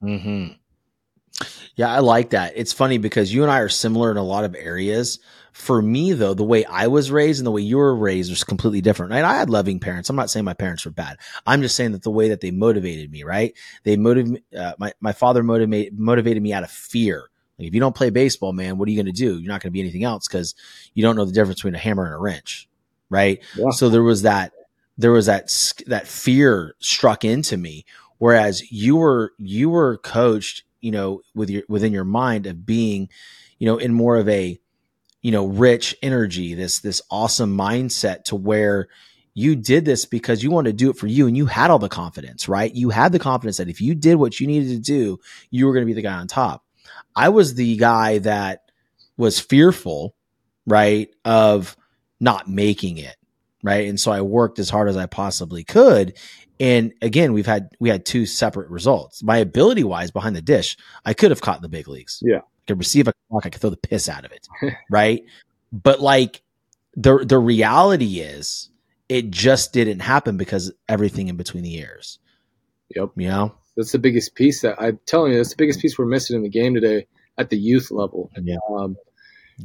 [0.00, 0.46] Hmm.
[1.74, 2.52] Yeah, I like that.
[2.54, 5.18] It's funny because you and I are similar in a lot of areas.
[5.52, 8.44] For me, though, the way I was raised and the way you were raised was
[8.44, 9.12] completely different.
[9.12, 10.10] And I had loving parents.
[10.10, 11.18] I'm not saying my parents were bad.
[11.46, 13.54] I'm just saying that the way that they motivated me, right?
[13.84, 17.30] They motivated uh, my my father motivated motivated me out of fear.
[17.58, 19.38] Like if you don't play baseball, man, what are you going to do?
[19.38, 20.54] You're not going to be anything else because
[20.94, 22.68] you don't know the difference between a hammer and a wrench,
[23.08, 23.42] right?
[23.56, 23.70] Yeah.
[23.70, 24.52] So there was that
[24.98, 25.50] there was that
[25.86, 27.84] that fear struck into me
[28.22, 33.08] whereas you were you were coached, you know, with your within your mind of being,
[33.58, 34.58] you know, in more of a
[35.22, 38.88] you know, rich energy, this this awesome mindset to where
[39.34, 41.78] you did this because you wanted to do it for you and you had all
[41.78, 42.74] the confidence, right?
[42.74, 45.18] You had the confidence that if you did what you needed to do,
[45.50, 46.64] you were going to be the guy on top.
[47.16, 48.70] I was the guy that
[49.16, 50.14] was fearful,
[50.66, 51.76] right, of
[52.20, 53.16] not making it,
[53.62, 53.88] right?
[53.88, 56.14] And so I worked as hard as I possibly could.
[56.62, 59.20] And again, we've had we had two separate results.
[59.20, 62.22] My ability wise behind the dish, I could have caught in the big leagues.
[62.24, 62.38] Yeah.
[62.38, 64.46] I could receive a clock, I could throw the piss out of it.
[64.88, 65.24] right.
[65.72, 66.40] But like
[66.94, 68.70] the the reality is
[69.08, 72.20] it just didn't happen because everything in between the ears.
[72.94, 73.10] Yep.
[73.16, 73.54] You know?
[73.76, 76.44] That's the biggest piece that I'm telling you, that's the biggest piece we're missing in
[76.44, 78.30] the game today at the youth level.
[78.40, 78.58] Yeah.
[78.70, 78.96] Um,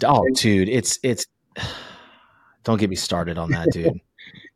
[0.03, 1.27] oh, dude, it's it's.
[2.63, 4.01] Don't get me started on that, dude.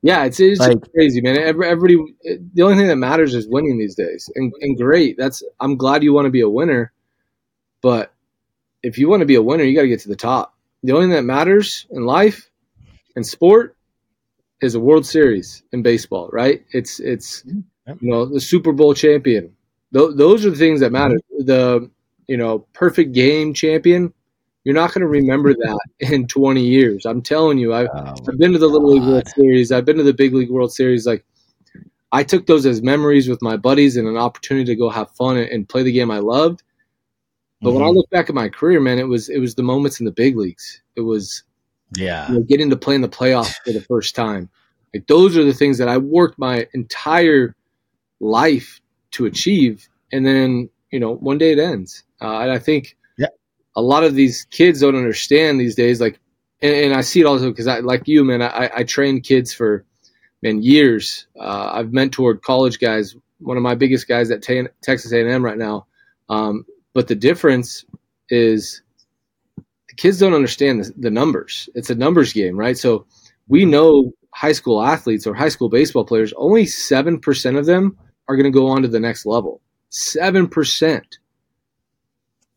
[0.01, 1.37] yeah, it's, it's like, crazy, man.
[1.37, 2.15] Every, Everybody,
[2.53, 5.15] the only thing that matters is winning these days, and and great.
[5.17, 6.91] That's I'm glad you want to be a winner,
[7.81, 8.13] but
[8.81, 10.55] if you want to be a winner, you got to get to the top.
[10.83, 12.49] The only thing that matters in life
[13.15, 13.75] and sport
[14.61, 16.63] is a World Series in baseball, right?
[16.71, 17.63] It's it's you
[18.01, 19.55] know the Super Bowl champion.
[19.93, 21.15] Th- those are the things that matter.
[21.15, 21.45] Mm-hmm.
[21.45, 21.91] The
[22.27, 24.13] you know perfect game champion.
[24.63, 27.05] You're not going to remember that in 20 years.
[27.05, 27.73] I'm telling you.
[27.73, 29.71] I've, oh I've been to the Little League World Series.
[29.71, 31.05] I've been to the Big League World Series.
[31.05, 31.25] Like
[32.11, 35.37] I took those as memories with my buddies and an opportunity to go have fun
[35.37, 36.63] and, and play the game I loved.
[37.61, 37.75] But mm-hmm.
[37.75, 37.97] when I mm-hmm.
[37.97, 40.35] look back at my career, man, it was it was the moments in the big
[40.35, 40.81] leagues.
[40.95, 41.43] It was
[41.95, 44.49] yeah, you know, getting to play in the playoffs for the first time.
[44.93, 47.55] Like those are the things that I worked my entire
[48.19, 52.03] life to achieve, and then you know one day it ends.
[52.21, 52.97] Uh, and I think.
[53.75, 56.01] A lot of these kids don't understand these days.
[56.01, 56.19] Like,
[56.61, 58.41] and, and I see it also because I like you, man.
[58.41, 59.85] I, I trained kids for
[60.41, 61.27] man years.
[61.39, 63.15] Uh, I've mentored college guys.
[63.39, 65.87] One of my biggest guys at T- Texas A&M right now.
[66.29, 67.85] Um, but the difference
[68.29, 68.81] is
[69.55, 71.69] the kids don't understand the, the numbers.
[71.75, 72.77] It's a numbers game, right?
[72.77, 73.05] So
[73.47, 78.35] we know high school athletes or high school baseball players, only 7% of them are
[78.35, 79.61] going to go on to the next level.
[79.91, 81.01] 7%.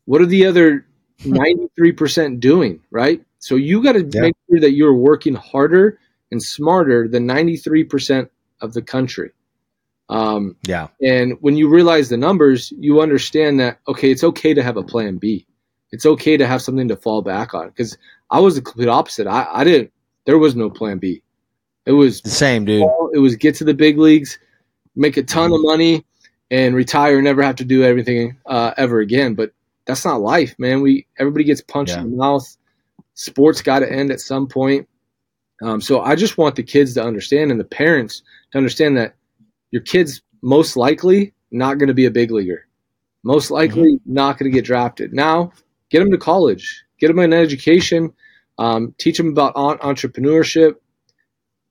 [0.05, 0.87] What are the other
[1.25, 3.25] 93% doing, right?
[3.39, 4.21] So you got to yeah.
[4.23, 5.99] make sure that you're working harder
[6.31, 8.29] and smarter than 93%
[8.61, 9.31] of the country.
[10.09, 10.89] Um, yeah.
[11.03, 14.83] And when you realize the numbers, you understand that, okay, it's okay to have a
[14.83, 15.47] plan B.
[15.93, 17.69] It's okay to have something to fall back on.
[17.69, 17.97] Because
[18.31, 19.27] I was the complete opposite.
[19.27, 19.93] I, I didn't,
[20.27, 21.23] there was no plan B.
[21.87, 22.89] It was the same, dude.
[23.13, 24.39] It was get to the big leagues,
[24.97, 26.05] make a ton of money,
[26.51, 29.35] and retire, and never have to do everything uh, ever again.
[29.35, 29.53] But
[29.87, 30.81] that's not life, man.
[30.81, 32.03] We everybody gets punched yeah.
[32.03, 32.57] in the mouth.
[33.15, 34.89] Sports got to end at some point.
[35.63, 39.15] Um, so I just want the kids to understand and the parents to understand that
[39.71, 42.67] your kid's most likely not going to be a big leaguer,
[43.23, 44.13] most likely mm-hmm.
[44.13, 45.13] not going to get drafted.
[45.13, 45.53] Now,
[45.91, 48.13] get them to college, get them an education,
[48.59, 50.75] um, teach them about entrepreneurship,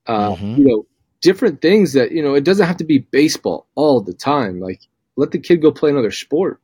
[0.08, 0.62] uh, mm-hmm.
[0.62, 0.86] you know,
[1.22, 4.60] different things that, you know, it doesn't have to be baseball all the time.
[4.60, 4.82] Like
[5.16, 6.60] let the kid go play another sport.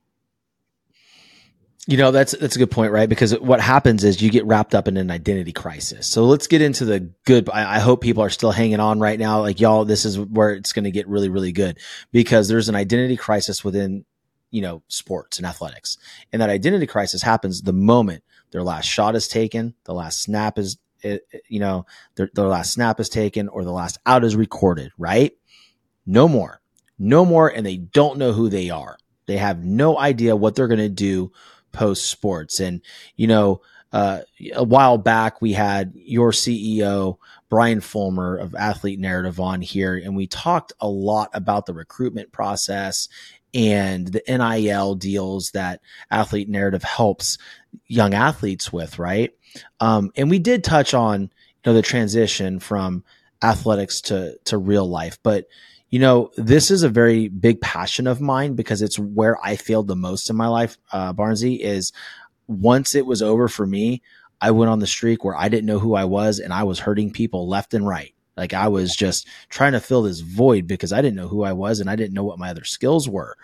[1.89, 3.10] You know, that's that's a good point, right?
[3.10, 6.06] Because what happens is you get wrapped up in an identity crisis.
[6.06, 7.49] So let's get into the good.
[7.49, 9.41] I, I hope people are still hanging on right now.
[9.41, 11.80] Like y'all, this is where it's going to get really, really good
[12.12, 14.06] because there's an identity crisis within,
[14.52, 15.97] you know, sports and athletics.
[16.32, 20.60] And that identity crisis happens the moment their last shot is taken, the last snap
[20.60, 24.23] is eh, eh, you know, their, their last snap is taken or the last out
[24.23, 25.32] is recorded, right?
[26.06, 26.62] No more,
[26.99, 27.47] no more.
[27.47, 28.99] And they don't know who they are.
[29.25, 31.32] They have no idea what they're going to do
[31.71, 32.60] post sports.
[32.60, 32.82] And,
[33.15, 34.21] you know, uh,
[34.53, 37.17] a while back, we had your CEO,
[37.49, 42.32] Brian Fulmer of Athlete Narrative on here, and we talked a lot about the recruitment
[42.32, 43.10] process
[43.53, 47.39] and the NIL deals that Athlete Narrative helps
[47.88, 49.32] young athletes with, right?
[49.79, 51.29] Um, and we did touch on you
[51.65, 53.03] know the transition from
[53.41, 55.45] athletics to to real life, but
[55.89, 59.88] you know this is a very big passion of mine because it's where I failed
[59.88, 60.78] the most in my life.
[60.91, 61.91] Uh, Barnsey is
[62.47, 64.02] once it was over for me,
[64.41, 66.80] I went on the streak where I didn't know who I was and I was
[66.80, 68.13] hurting people left and right.
[68.38, 71.54] Like I was just trying to fill this void because I didn't know who I
[71.54, 73.36] was and I didn't know what my other skills were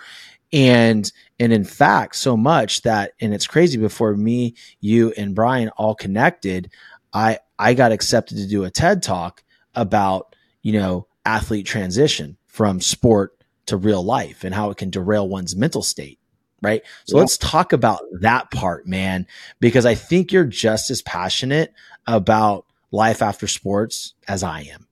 [0.54, 5.70] and and in fact so much that and it's crazy before me you and brian
[5.70, 6.70] all connected
[7.14, 12.80] i i got accepted to do a ted talk about you know athlete transition from
[12.80, 16.20] sport to real life and how it can derail one's mental state
[16.62, 17.22] right so yeah.
[17.22, 19.26] let's talk about that part man
[19.60, 21.74] because i think you're just as passionate
[22.08, 24.88] about life after sports as I am.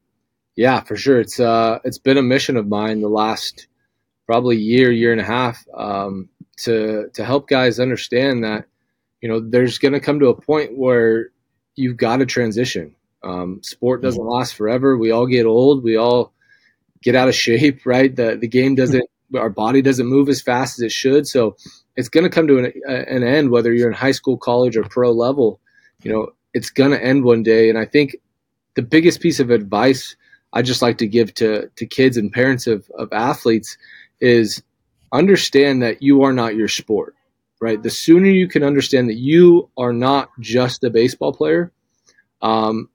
[0.56, 1.20] Yeah, for sure.
[1.20, 3.68] It's uh, it's been a mission of mine the last
[4.28, 8.66] probably year, year and a half, um, to to help guys understand that
[9.22, 11.30] you know there's going to come to a point where
[11.76, 12.96] you've got to transition.
[13.24, 14.30] Um, sport doesn't mm-hmm.
[14.30, 14.98] last forever.
[14.98, 15.84] We all get old.
[15.84, 16.34] We all
[17.02, 18.16] get out of shape, right?
[18.16, 19.04] The the game doesn't.
[19.36, 21.28] Our body doesn't move as fast as it should.
[21.28, 21.56] So
[21.96, 24.84] it's going to come to an, an end, whether you're in high school, college, or
[24.84, 25.60] pro level.
[26.04, 27.70] You know, it's going to end one day.
[27.70, 28.16] And I think
[28.76, 30.16] the biggest piece of advice
[30.54, 33.78] I just like to give to to kids and parents of of athletes
[34.22, 34.62] is
[35.12, 37.16] understand that you are not your sport.
[37.60, 37.82] Right.
[37.82, 41.72] The sooner you can understand that you are not just a baseball player,
[42.42, 42.90] um,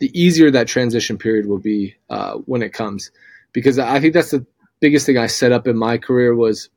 [0.00, 3.10] the easier that transition period will be uh, when it comes.
[3.52, 4.44] Because I think that's the
[4.80, 6.68] biggest thing I set up in my career was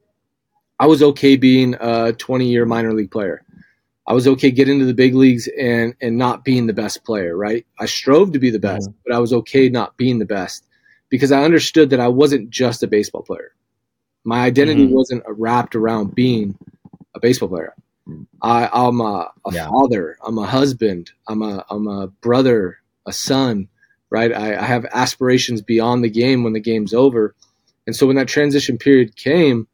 [0.80, 3.44] I was okay being a 20 year minor league player.
[4.08, 7.36] I was okay getting to the big leagues and and not being the best player,
[7.36, 7.66] right?
[7.80, 9.00] I strove to be the best, mm-hmm.
[9.06, 10.66] but I was okay not being the best
[11.10, 13.54] because I understood that I wasn't just a baseball player.
[14.24, 14.96] My identity mm-hmm.
[14.96, 16.58] wasn't wrapped around being
[17.16, 17.74] a baseball player.
[18.42, 19.70] I, am a, a yeah.
[19.70, 20.18] father.
[20.26, 21.12] I'm a husband.
[21.28, 23.70] I'm a I'm a brother, a son.
[24.10, 24.32] Right.
[24.32, 27.36] I, I have aspirations beyond the game when the game's over,
[27.86, 29.68] and so when that transition period came,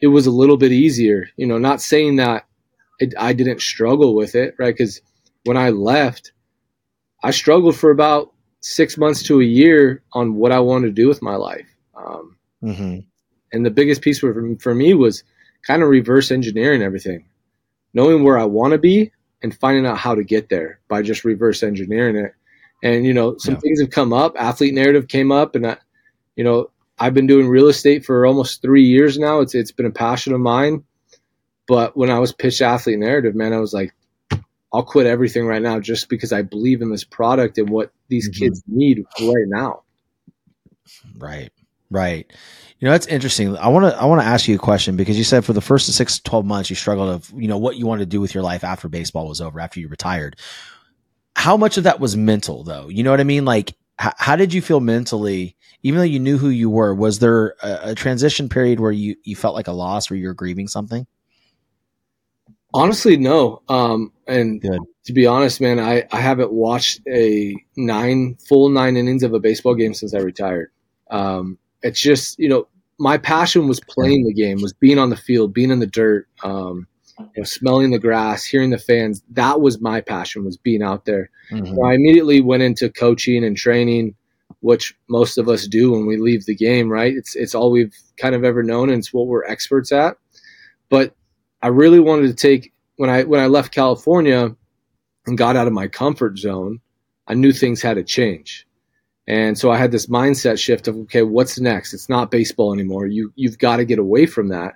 [0.00, 1.28] it was a little bit easier.
[1.36, 2.46] You know, not saying that
[3.00, 4.74] it, I didn't struggle with it, right?
[4.74, 5.02] Because
[5.44, 6.32] when I left,
[7.22, 11.08] I struggled for about six months to a year on what I wanted to do
[11.08, 11.66] with my life.
[11.94, 12.98] Um, mm-hmm.
[13.52, 15.24] And the biggest piece for, for me was
[15.66, 17.26] kind of reverse engineering everything,
[17.94, 21.24] knowing where I want to be and finding out how to get there by just
[21.24, 22.34] reverse engineering it.
[22.82, 23.60] And, you know, some yeah.
[23.60, 24.34] things have come up.
[24.38, 25.76] Athlete narrative came up, and, I,
[26.36, 29.40] you know, I've been doing real estate for almost three years now.
[29.40, 30.84] It's, it's been a passion of mine.
[31.66, 33.94] But when I was pitched athlete narrative, man, I was like,
[34.72, 38.28] I'll quit everything right now just because I believe in this product and what these
[38.28, 38.44] mm-hmm.
[38.44, 39.82] kids need right now.
[41.16, 41.50] Right.
[41.90, 42.30] Right.
[42.78, 43.56] You know, that's interesting.
[43.56, 45.60] I want to, I want to ask you a question because you said for the
[45.60, 48.20] first six to 12 months, you struggled of, you know, what you wanted to do
[48.20, 50.36] with your life after baseball was over, after you retired.
[51.36, 52.88] How much of that was mental though?
[52.88, 53.44] You know what I mean?
[53.44, 56.94] Like, h- how did you feel mentally, even though you knew who you were?
[56.94, 60.34] Was there a, a transition period where you, you felt like a loss, where you're
[60.34, 61.06] grieving something?
[62.72, 63.62] Honestly, no.
[63.68, 64.80] Um, and Good.
[65.04, 69.40] to be honest, man, I, I haven't watched a nine full nine innings of a
[69.40, 70.70] baseball game since I retired.
[71.10, 75.16] Um, it's just you know my passion was playing the game, was being on the
[75.16, 76.86] field, being in the dirt, um,
[77.34, 79.22] you know, smelling the grass, hearing the fans.
[79.30, 81.30] That was my passion, was being out there.
[81.50, 81.74] Mm-hmm.
[81.74, 84.14] So I immediately went into coaching and training,
[84.60, 86.88] which most of us do when we leave the game.
[86.88, 87.14] Right?
[87.14, 90.16] It's it's all we've kind of ever known, and it's what we're experts at.
[90.88, 91.14] But
[91.62, 94.54] I really wanted to take when I when I left California
[95.26, 96.80] and got out of my comfort zone,
[97.26, 98.66] I knew things had to change.
[99.26, 101.94] And so I had this mindset shift of okay, what's next?
[101.94, 103.06] It's not baseball anymore.
[103.06, 104.74] You you've got to get away from that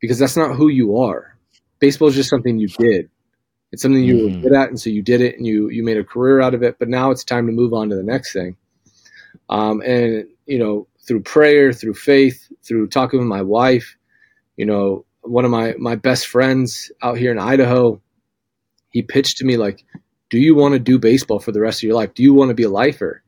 [0.00, 1.29] because that's not who you are.
[1.80, 3.10] Baseball is just something you did.
[3.72, 4.36] It's something you mm.
[4.36, 6.54] were good at, and so you did it, and you you made a career out
[6.54, 6.78] of it.
[6.78, 8.56] But now it's time to move on to the next thing.
[9.48, 13.96] Um, and you know, through prayer, through faith, through talking with my wife,
[14.56, 18.00] you know, one of my my best friends out here in Idaho,
[18.90, 19.84] he pitched to me like,
[20.30, 22.14] "Do you want to do baseball for the rest of your life?
[22.14, 23.22] Do you want to be a lifer?"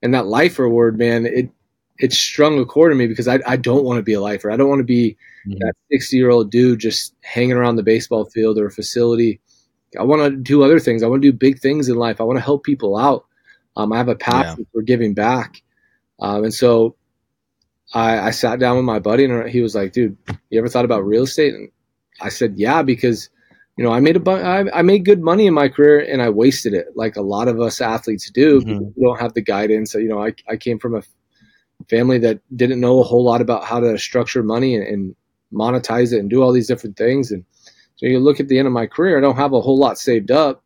[0.00, 1.50] And that lifer word, man, it
[1.98, 4.50] it strung a chord in me because I I don't want to be a lifer.
[4.50, 5.16] I don't want to be
[5.46, 5.58] mm-hmm.
[5.60, 9.40] that sixty year old dude just hanging around the baseball field or a facility.
[9.98, 11.02] I want to do other things.
[11.02, 12.20] I want to do big things in life.
[12.20, 13.24] I want to help people out.
[13.76, 14.72] Um, I have a passion yeah.
[14.72, 15.62] for giving back,
[16.20, 16.96] um, and so
[17.94, 20.16] I, I sat down with my buddy and he was like, dude,
[20.50, 21.54] you ever thought about real estate?
[21.54, 21.70] And
[22.20, 23.30] I said, yeah, because,
[23.76, 26.20] you know, I made a bu- I, I made good money in my career and
[26.20, 28.60] I wasted it like a lot of us athletes do.
[28.60, 28.84] Mm-hmm.
[28.96, 29.94] We don't have the guidance.
[29.94, 31.02] You know, I, I came from a
[31.88, 35.16] family that didn't know a whole lot about how to structure money and, and
[35.52, 37.30] monetize it and do all these different things.
[37.30, 37.44] And
[37.96, 39.98] so you look at the end of my career, I don't have a whole lot
[39.98, 40.62] saved up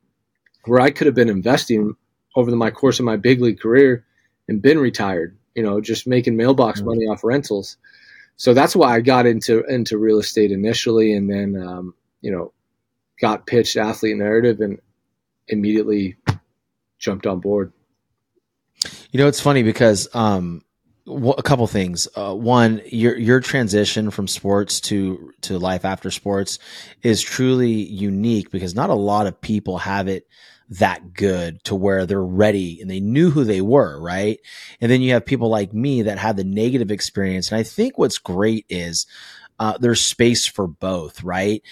[0.65, 1.95] where I could have been investing
[2.37, 4.05] over the, my course of my big league career
[4.49, 6.89] and been retired you know, just making mailbox mm-hmm.
[6.89, 7.77] money off rentals.
[8.37, 12.53] So that's why I got into into real estate initially, and then um, you know,
[13.21, 14.81] got pitched athlete narrative and
[15.49, 16.17] immediately
[16.99, 17.73] jumped on board.
[19.11, 20.65] You know, it's funny because um,
[21.07, 22.07] a couple things.
[22.15, 26.59] Uh, one, your your transition from sports to to life after sports
[27.03, 30.29] is truly unique because not a lot of people have it
[30.69, 34.41] that good to where they're ready and they knew who they were, right?
[34.81, 37.51] And then you have people like me that had the negative experience.
[37.51, 39.07] And I think what's great is
[39.59, 41.63] uh, there's space for both, right?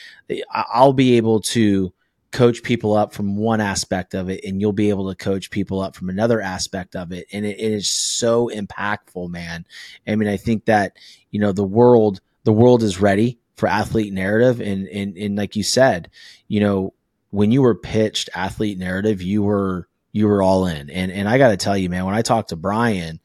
[0.52, 1.92] I'll be able to
[2.32, 5.80] coach people up from one aspect of it and you'll be able to coach people
[5.80, 7.26] up from another aspect of it.
[7.32, 9.66] And it, it is so impactful man.
[10.06, 10.96] I mean i think that
[11.30, 14.60] you know the world the world is ready for athlete narrative.
[14.60, 16.10] And and, and like you said
[16.46, 16.94] you know
[17.30, 20.90] when you were pitched athlete narrative you were you were all in.
[20.90, 23.20] And and i got to tell you man when i talked to brian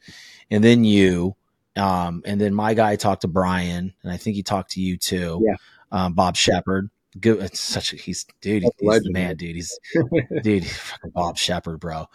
[0.50, 1.36] and then you
[1.76, 4.96] um and then my guy talked to brian and i think he talked to you
[4.96, 5.56] too yeah.
[5.92, 6.90] um, bob shepard
[7.20, 7.42] good.
[7.42, 8.62] It's such a he's dude.
[8.62, 9.56] He's, he's the man, dude.
[9.56, 9.78] He's
[10.42, 10.62] dude.
[10.62, 12.06] He's fucking Bob Shepard, bro.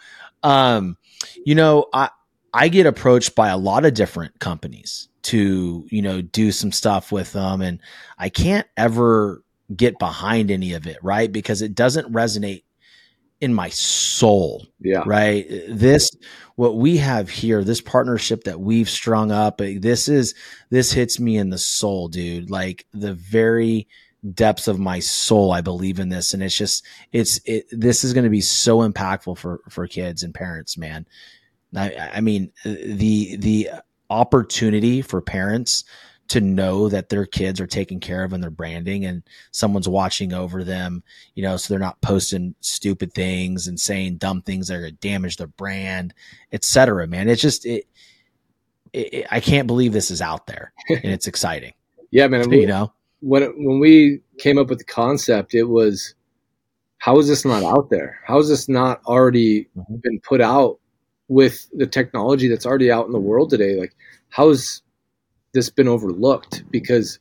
[0.42, 0.96] Um,
[1.44, 2.10] you know, I
[2.52, 7.12] I get approached by a lot of different companies to you know do some stuff
[7.12, 7.80] with them, and
[8.18, 9.42] I can't ever
[9.74, 11.30] get behind any of it, right?
[11.30, 12.64] Because it doesn't resonate
[13.42, 14.64] in my soul.
[14.80, 15.02] Yeah.
[15.04, 15.46] Right.
[15.68, 16.08] This,
[16.54, 20.34] what we have here, this partnership that we've strung up, this is,
[20.70, 22.50] this hits me in the soul, dude.
[22.50, 23.88] Like the very
[24.34, 26.32] depths of my soul i believe in this.
[26.32, 30.22] And it's just it's it this is going to be so impactful for for kids
[30.22, 31.06] and parents man.
[31.76, 33.70] I i mean the the
[34.10, 35.84] opportunity for parents
[36.28, 40.32] to know that their kids are taken care of and their branding and someone's watching
[40.32, 41.02] over them
[41.34, 44.92] you know so they're not posting stupid things and saying dumb things that are going
[44.92, 46.14] to damage their brand
[46.52, 47.28] etc man.
[47.28, 47.86] It's just it,
[48.92, 51.72] it, it, i can't believe this is out there and it's exciting.
[52.14, 52.92] Yeah man you know
[53.22, 56.14] when when we came up with the concept, it was
[56.98, 58.20] how is this not out there?
[58.26, 59.96] How is this not already mm-hmm.
[60.02, 60.78] been put out
[61.28, 63.78] with the technology that's already out in the world today?
[63.78, 63.94] Like,
[64.28, 64.82] how has
[65.54, 66.64] this been overlooked?
[66.70, 67.18] Because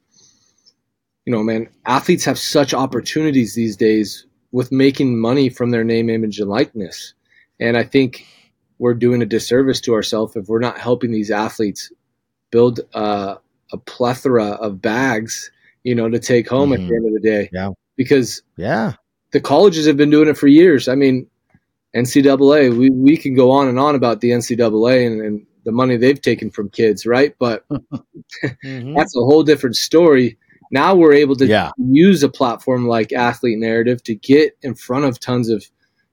[1.26, 6.10] you know, man, athletes have such opportunities these days with making money from their name,
[6.10, 7.14] image, and likeness.
[7.60, 8.26] And I think
[8.80, 11.92] we're doing a disservice to ourselves if we're not helping these athletes
[12.50, 13.36] build uh,
[13.72, 15.52] a plethora of bags
[15.84, 16.84] you know, to take home mm-hmm.
[16.84, 17.50] at the end of the day.
[17.52, 17.70] Yeah.
[17.96, 18.94] Because yeah,
[19.32, 20.88] the colleges have been doing it for years.
[20.88, 21.28] I mean,
[21.96, 25.98] NCAA, we, we can go on and on about the NCAA and, and the money
[25.98, 27.36] they've taken from kids, right?
[27.40, 28.96] But mm-hmm.
[28.96, 30.38] that's a whole different story.
[30.72, 31.72] Now we're able to yeah.
[31.78, 35.66] use a platform like Athlete Narrative to get in front of tons of,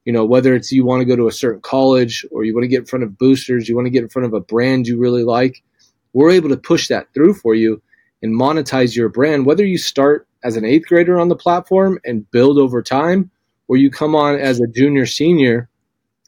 [0.04, 2.64] you know, whether it's you want to go to a certain college or you want
[2.64, 4.88] to get in front of boosters, you want to get in front of a brand
[4.88, 5.62] you really like.
[6.12, 7.80] We're able to push that through for you
[8.22, 12.30] and monetize your brand, whether you start as an eighth grader on the platform and
[12.30, 13.30] build over time,
[13.68, 15.68] or you come on as a junior, senior,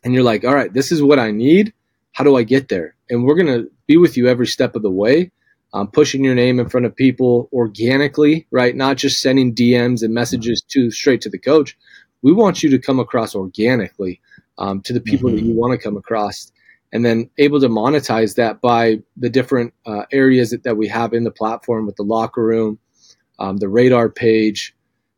[0.05, 1.73] and you're like, all right, this is what I need.
[2.13, 2.95] How do I get there?
[3.09, 5.31] And we're going to be with you every step of the way,
[5.73, 8.75] um, pushing your name in front of people organically, right?
[8.75, 11.77] Not just sending DMs and messages to straight to the coach.
[12.23, 14.21] We want you to come across organically
[14.59, 15.37] um, to the people mm-hmm.
[15.37, 16.53] that you want to come across
[16.93, 21.13] and then able to monetize that by the different uh, areas that, that we have
[21.13, 22.79] in the platform with the locker room,
[23.39, 24.75] um, the radar page,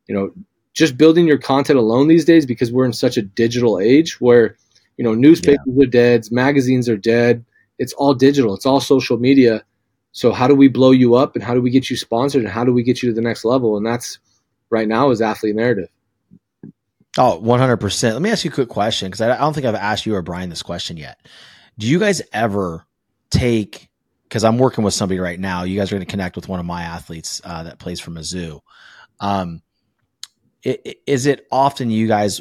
[0.07, 0.33] you know,
[0.75, 4.57] just building your content alone these days because we're in such a digital age where,
[4.97, 5.85] you know, newspapers yeah.
[5.85, 7.45] are dead, magazines are dead.
[7.79, 8.55] It's all digital.
[8.55, 9.64] It's all social media.
[10.12, 12.51] So how do we blow you up and how do we get you sponsored and
[12.51, 13.77] how do we get you to the next level?
[13.77, 14.18] And that's
[14.70, 15.89] right now is athlete narrative.
[17.18, 18.12] Oh, 100%.
[18.12, 20.23] Let me ask you a quick question because I don't think I've asked you or
[20.23, 21.18] Brian this question yet.
[21.79, 22.87] Do you guys ever
[23.31, 23.89] take?
[24.25, 25.64] Because I'm working with somebody right now.
[25.64, 28.11] You guys are going to connect with one of my athletes uh, that plays for
[28.11, 28.61] Mizzou.
[29.20, 29.62] Um,
[30.64, 32.41] is it often you guys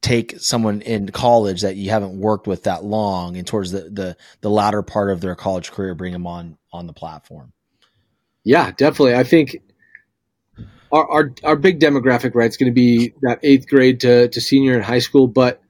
[0.00, 4.16] take someone in college that you haven't worked with that long and towards the the,
[4.40, 7.52] the latter part of their college career bring them on on the platform
[8.44, 9.56] yeah definitely i think
[10.92, 14.40] our our, our big demographic right is going to be that eighth grade to, to
[14.40, 15.62] senior in high school but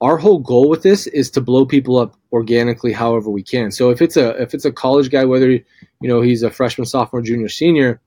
[0.00, 3.70] our whole goal with this is to blow people up organically however we can.
[3.70, 5.64] So if it's a if it's a college guy, whether you
[6.02, 8.00] know he's a freshman, sophomore, junior, senior,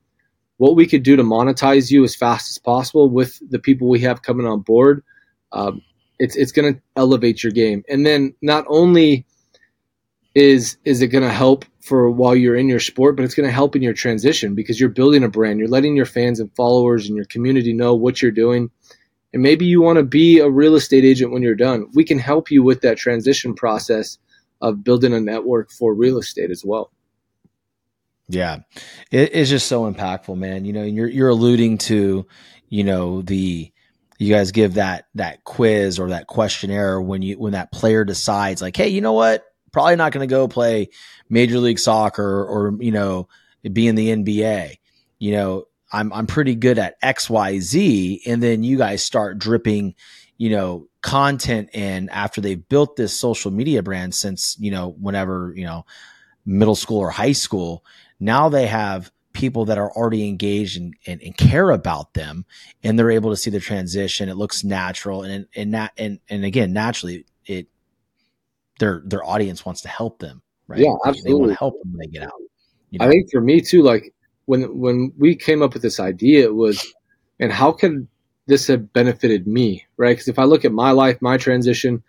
[0.57, 3.99] what we could do to monetize you as fast as possible with the people we
[3.99, 5.03] have coming on board,
[5.51, 5.81] um,
[6.19, 7.83] it's it's going to elevate your game.
[7.89, 9.25] And then not only
[10.33, 13.49] is is it going to help for while you're in your sport, but it's going
[13.49, 15.59] to help in your transition because you're building a brand.
[15.59, 18.69] You're letting your fans and followers and your community know what you're doing
[19.33, 21.87] and maybe you want to be a real estate agent when you're done.
[21.93, 24.17] We can help you with that transition process
[24.61, 26.91] of building a network for real estate as well.
[28.27, 28.59] Yeah,
[29.11, 30.63] it is just so impactful, man.
[30.65, 32.25] You know, you're you're alluding to,
[32.69, 33.71] you know, the
[34.19, 38.61] you guys give that that quiz or that questionnaire when you when that player decides
[38.61, 40.89] like, hey, you know what, probably not going to go play
[41.29, 43.27] Major League Soccer or you know
[43.71, 44.77] be in the NBA.
[45.19, 49.95] You know, I'm I'm pretty good at XYZ and then you guys start dripping,
[50.37, 55.53] you know, content in after they've built this social media brand since, you know, whenever,
[55.55, 55.85] you know,
[56.45, 57.83] middle school or high school.
[58.19, 62.45] Now they have people that are already engaged and, and, and, care about them
[62.83, 66.43] and they're able to see the transition it looks natural and and that and, and
[66.43, 67.67] again naturally it
[68.79, 71.31] their their audience wants to help them right yeah absolutely.
[71.31, 72.33] they want to help them when they get out
[72.89, 73.05] you know?
[73.05, 74.13] i think for me too like
[74.45, 76.93] when when we came up with this idea it was
[77.39, 78.07] and how could
[78.47, 82.03] this have benefited me right because if i look at my life my transition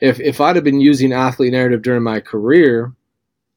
[0.00, 2.92] if if i'd have been using athlete narrative during my career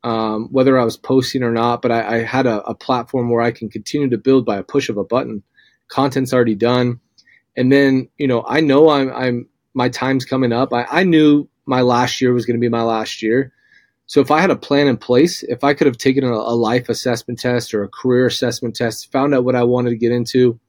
[0.03, 3.41] um, whether I was posting or not, but I, I had a, a, platform where
[3.41, 5.43] I can continue to build by a push of a button.
[5.89, 6.99] Content's already done,
[7.55, 10.73] and then you know I know I'm, I'm my time's coming up.
[10.73, 13.53] I, I knew my last year was going to be my last year,
[14.11, 16.51] so if I had a plan in place, if I could have taken a, a
[16.53, 20.11] life assessment test or a career assessment test, found out what I wanted to get
[20.11, 20.59] into,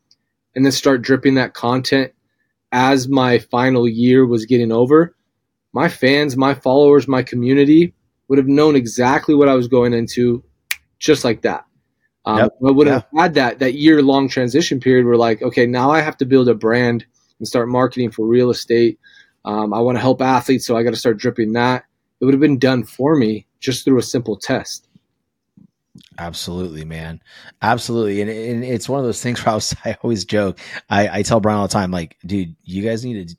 [0.54, 2.12] and then start dripping that content
[2.70, 5.16] as my final year was getting over,
[5.72, 7.92] my fans, my followers, my community
[8.28, 10.44] would have known exactly what I was going into,
[11.00, 11.64] just like that.
[12.24, 12.52] Um, yep.
[12.64, 16.00] I would have had that that year long transition period where like, okay, now I
[16.00, 17.04] have to build a brand
[17.40, 19.00] and start marketing for real estate.
[19.44, 21.86] Um, I want to help athletes, so I got to start dripping that.
[22.22, 24.86] It would have been done for me just through a simple test.
[26.20, 27.20] Absolutely, man.
[27.62, 28.22] Absolutely.
[28.22, 30.60] And, and, it's one of those things where I, was, I always joke.
[30.88, 33.36] I, I tell Brian all the time, like, dude, you guys need to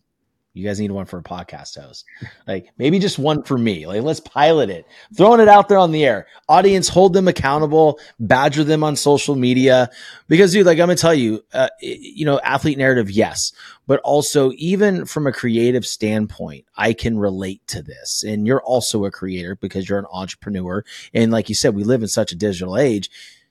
[0.53, 2.05] you guys need one for a podcast host.
[2.47, 3.87] Like maybe just one for me.
[3.87, 4.85] Like let's pilot it.
[5.15, 6.27] Throwing it out there on the air.
[6.47, 7.99] Audience, hold them accountable.
[8.19, 9.89] Badger them on social media.
[10.27, 13.51] Because dude, like I'm gonna tell you, uh, you know, athlete narrative, yes,
[13.87, 18.23] but also even from a creative standpoint, I can relate to this.
[18.23, 20.85] And you're also a creator because you're an entrepreneur.
[21.15, 23.09] And like you said, we live in such a digital age.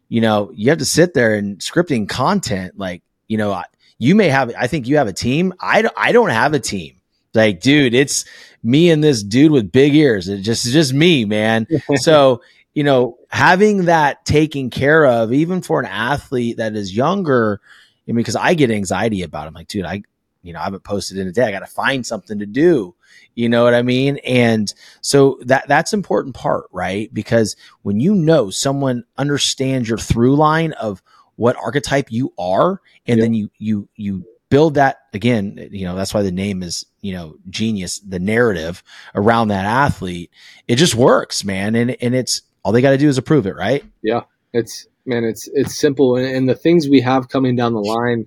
[0.09, 2.79] You know, you have to sit there and scripting content.
[2.79, 3.61] Like you know,
[3.99, 5.55] you may have, I think you have a team.
[5.61, 7.01] I, I don't have a team.
[7.35, 8.25] Like, dude, it's
[8.63, 10.29] me and this dude with big ears.
[10.29, 11.67] It just, it's just me, man.
[11.97, 12.43] so,
[12.75, 17.61] you know, having that taken care of, even for an athlete that is younger,
[18.09, 19.49] I mean, because I get anxiety about it.
[19.49, 20.03] I'm like, dude, I,
[20.43, 21.45] you know, I haven't posted in a day.
[21.45, 22.95] I got to find something to do.
[23.35, 24.19] You know what I mean?
[24.19, 27.13] And so that that's important part, right?
[27.15, 31.03] Because when you know someone understands your through line of
[31.37, 33.25] what archetype you are and yep.
[33.25, 37.13] then you you you build that again you know that's why the name is you
[37.13, 38.83] know genius the narrative
[39.15, 40.31] around that athlete
[40.69, 43.57] it just works man and and it's all they got to do is approve it
[43.57, 44.21] right yeah
[44.53, 48.27] it's man it's it's simple and, and the things we have coming down the line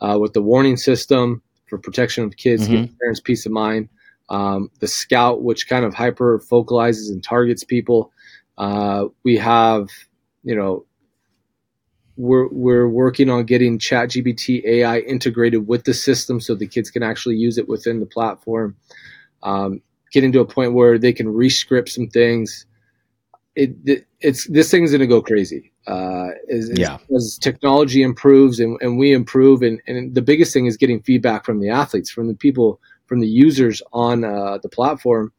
[0.00, 2.92] uh, with the warning system for protection of kids mm-hmm.
[2.98, 3.88] parents peace of mind
[4.28, 8.12] um, the scout which kind of hyper focalizes and targets people
[8.56, 9.88] uh, we have
[10.42, 10.86] you know
[12.16, 17.02] we're we're working on getting ChatGPT AI integrated with the system so the kids can
[17.02, 18.76] actually use it within the platform.
[19.42, 22.66] Um, getting to a point where they can rescript some things.
[23.54, 25.72] It, it it's this thing's going to go crazy.
[25.86, 26.98] Uh, as, yeah.
[27.14, 31.44] as, technology improves and, and we improve, and, and the biggest thing is getting feedback
[31.44, 35.32] from the athletes, from the people, from the users on uh, the platform,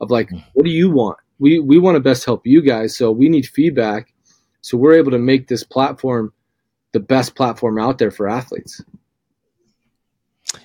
[0.00, 0.44] of like, mm.
[0.52, 1.18] what do you want?
[1.40, 4.12] We we want to best help you guys, so we need feedback
[4.60, 6.32] so we're able to make this platform
[6.92, 8.82] the best platform out there for athletes.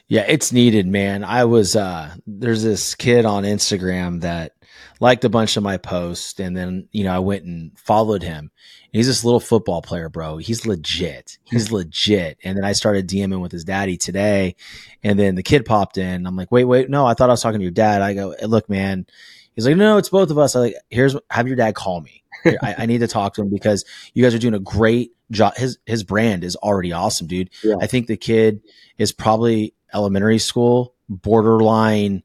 [0.08, 1.24] Yeah, it's needed, man.
[1.24, 4.54] I was uh there's this kid on Instagram that
[5.00, 8.52] liked a bunch of my posts and then, you know, I went and followed him.
[8.92, 10.38] He's this little football player, bro.
[10.38, 11.40] He's legit.
[11.44, 12.38] He's legit.
[12.44, 14.56] And then I started DMing with his daddy today.
[15.04, 16.28] And then the kid popped in.
[16.28, 18.02] I'm like, wait, wait, no, I thought I was talking to your dad.
[18.04, 19.08] I go, look, man.
[19.56, 20.56] He's like, no, no, it's both of us.
[20.56, 22.23] I like, here's have your dad call me.
[22.46, 25.56] I, I, need to talk to him because you guys are doing a great job.
[25.56, 27.50] His his brand is already awesome, dude.
[27.64, 27.76] Yeah.
[27.82, 28.62] I think the kid
[28.98, 32.24] is probably elementary school, borderline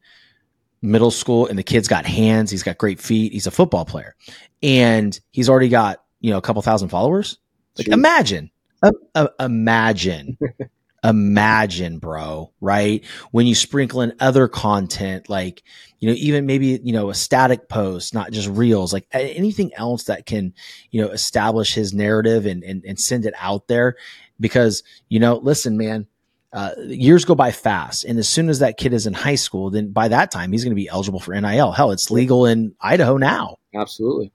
[0.82, 2.50] middle school, and the kid's got hands.
[2.50, 3.32] He's got great feet.
[3.32, 4.14] He's a football player,
[4.62, 7.38] and he's already got you know a couple thousand followers.
[7.76, 7.92] Like Jeez.
[7.92, 8.50] imagine,
[8.82, 10.38] uh, uh, imagine
[11.04, 13.04] imagine, bro, right?
[13.30, 15.62] When you sprinkle in other content, like,
[16.00, 20.04] you know, even maybe, you know, a static post, not just reels, like anything else
[20.04, 20.54] that can,
[20.90, 23.96] you know, establish his narrative and, and, and send it out there.
[24.40, 26.06] Because, you know, listen, man,
[26.52, 28.04] uh, years go by fast.
[28.04, 30.64] And as soon as that kid is in high school, then by that time, he's
[30.64, 31.72] going to be eligible for NIL.
[31.72, 33.56] Hell, it's legal in Idaho now.
[33.74, 34.32] Absolutely.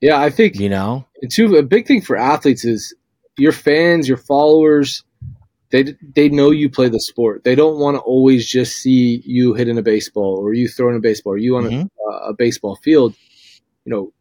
[0.00, 2.94] Yeah, I think, you know, two, a big thing for athletes is
[3.36, 5.02] your fans, your followers,
[5.70, 7.44] they they know you play the sport.
[7.44, 11.00] They don't want to always just see you hitting a baseball or you throwing a
[11.00, 12.10] baseball or you on mm-hmm.
[12.10, 13.14] a, a, baseball field.
[13.84, 14.12] You know,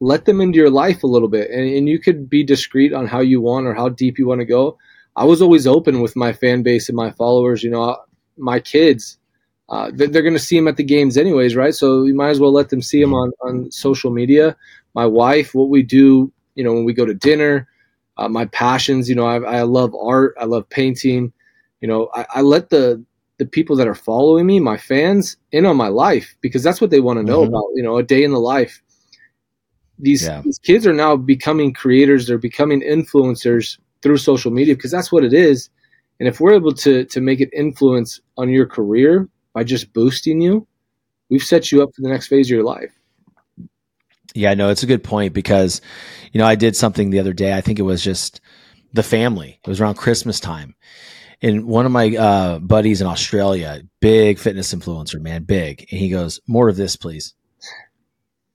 [0.00, 3.06] let them into your life a little bit, and, and you could be discreet on
[3.06, 4.78] how you want or how deep you want to go.
[5.14, 7.62] I was always open with my fan base and my followers.
[7.62, 7.96] You know,
[8.36, 9.18] my kids.
[9.68, 11.74] Uh, they're, they're going to see them at the games anyways, right?
[11.74, 14.56] So you might as well let them see them on, on social media.
[14.94, 17.66] My wife, what we do, you know, when we go to dinner,
[18.16, 19.08] uh, my passions.
[19.08, 20.34] You know, I, I, love art.
[20.40, 21.32] I love painting.
[21.80, 23.02] You know, I, I, let the
[23.38, 26.90] the people that are following me, my fans, in on my life because that's what
[26.90, 27.54] they want to know mm-hmm.
[27.54, 27.66] about.
[27.74, 28.82] You know, a day in the life.
[29.98, 30.42] These, yeah.
[30.42, 32.26] these kids are now becoming creators.
[32.26, 35.70] They're becoming influencers through social media because that's what it is.
[36.20, 40.40] And if we're able to to make an influence on your career by just boosting
[40.40, 40.66] you,
[41.30, 42.92] we've set you up for the next phase of your life.
[44.36, 45.80] Yeah, no, it's a good point because,
[46.32, 47.54] you know, I did something the other day.
[47.54, 48.40] I think it was just
[48.92, 49.58] the family.
[49.64, 50.74] It was around Christmas time.
[51.42, 55.86] And one of my uh, buddies in Australia, big fitness influencer, man, big.
[55.90, 57.34] And he goes, More of this, please.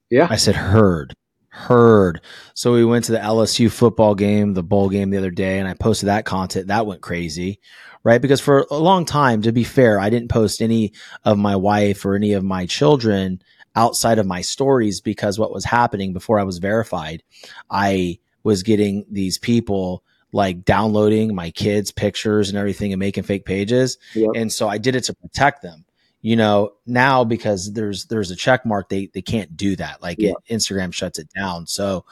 [0.10, 0.28] Yeah.
[0.30, 1.16] I said, Heard,
[1.50, 2.22] heard.
[2.54, 5.68] So we went to the LSU football game, the bowl game the other day, and
[5.68, 6.68] I posted that content.
[6.68, 7.60] That went crazy,
[8.04, 8.22] right?
[8.22, 12.04] Because for a long time, to be fair, I didn't post any of my wife
[12.04, 13.42] or any of my children
[13.76, 17.24] outside of my stories because what was happening before I was verified,
[17.70, 20.04] I was getting these people
[20.34, 23.98] like downloading my kids' pictures and everything and making fake pages.
[24.16, 24.30] Yep.
[24.36, 25.86] And so I did it to protect them.
[26.24, 30.04] You know, now because there's there's a check mark, they they can't do that.
[30.04, 31.66] Like it, Instagram shuts it down.
[31.66, 32.06] So,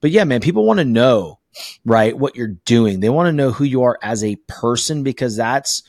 [0.00, 1.38] but yeah, man, people want to know,
[1.84, 2.98] right, what you're doing.
[2.98, 5.84] They want to know who you are as a person because that's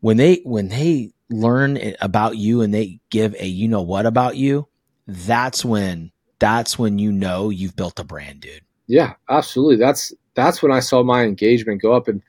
[0.00, 4.36] when they when they learn about you and they give a you know what about
[4.36, 4.68] you,
[5.06, 8.62] that's when that's when you know you've built a brand, dude.
[8.86, 9.76] Yeah, absolutely.
[9.76, 12.22] That's that's when I saw my engagement go up and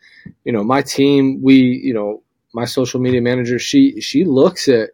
[0.43, 2.24] you know, my team, we, you know,
[2.54, 4.89] my social media manager, she she looks at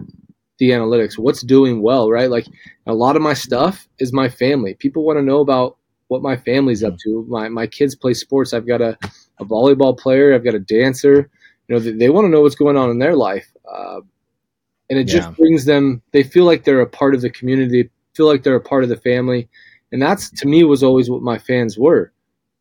[0.59, 2.29] the analytics, what's doing well, right?
[2.29, 2.47] Like
[2.85, 4.75] a lot of my stuff is my family.
[4.75, 5.77] People want to know about
[6.07, 7.25] what my family's up to.
[7.27, 8.53] My my kids play sports.
[8.53, 8.97] I've got a,
[9.39, 10.33] a volleyball player.
[10.33, 11.29] I've got a dancer.
[11.67, 13.51] You know, they, they want to know what's going on in their life.
[13.71, 14.01] Uh,
[14.89, 16.01] and it just brings them.
[16.11, 17.83] They feel like they're a part of the community.
[17.83, 19.49] They feel like they're a part of the family,
[19.91, 22.11] and that's to me was always what my fans were.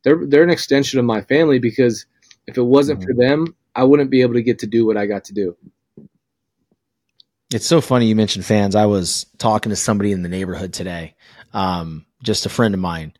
[0.03, 2.05] They're they're an extension of my family because
[2.47, 3.07] if it wasn't mm-hmm.
[3.07, 5.55] for them, I wouldn't be able to get to do what I got to do.
[7.53, 8.75] It's so funny you mentioned fans.
[8.75, 11.15] I was talking to somebody in the neighborhood today,
[11.53, 13.13] um, just a friend of mine,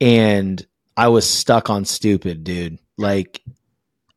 [0.00, 0.64] and
[0.96, 2.80] I was stuck on stupid, dude.
[2.96, 3.42] Like,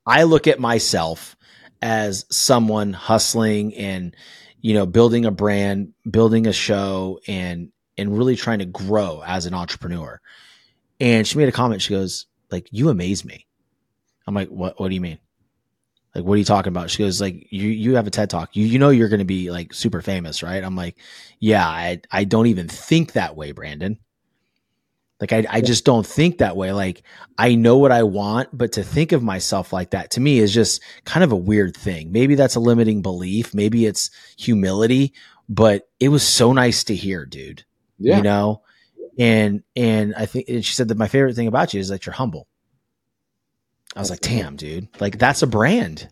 [0.07, 1.36] I look at myself
[1.81, 4.15] as someone hustling and
[4.61, 9.45] you know building a brand building a show and and really trying to grow as
[9.45, 10.21] an entrepreneur.
[10.99, 11.81] And she made a comment.
[11.81, 13.45] She goes like you amaze me.
[14.25, 15.19] I'm like what what do you mean?
[16.15, 16.89] Like what are you talking about?
[16.89, 18.55] She goes like you you have a ted talk.
[18.55, 20.63] You you know you're going to be like super famous right?
[20.63, 20.97] I'm like
[21.39, 23.97] yeah i i don't even think that way brandon
[25.19, 26.71] like I, I just don't think that way.
[26.71, 27.03] Like
[27.37, 30.53] I know what I want, but to think of myself like that to me is
[30.53, 32.11] just kind of a weird thing.
[32.11, 33.53] Maybe that's a limiting belief.
[33.53, 35.13] Maybe it's humility,
[35.49, 37.63] but it was so nice to hear, dude.
[37.97, 38.17] Yeah.
[38.17, 38.61] You know?
[39.17, 42.05] And and I think and she said that my favorite thing about you is that
[42.05, 42.47] you're humble.
[43.95, 44.89] I was like, damn, dude.
[44.99, 46.09] Like that's a brand.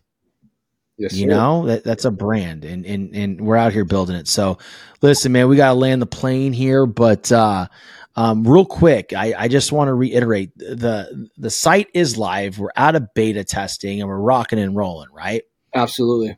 [0.98, 1.34] Yes, you sir.
[1.34, 4.26] know that that's a brand, and and and we're out here building it.
[4.26, 4.56] So,
[5.02, 7.68] listen, man, we got to land the plane here, but uh,
[8.16, 12.58] um, real quick, I, I just want to reiterate the the site is live.
[12.58, 15.42] We're out of beta testing and we're rocking and rolling, right?
[15.74, 16.36] Absolutely.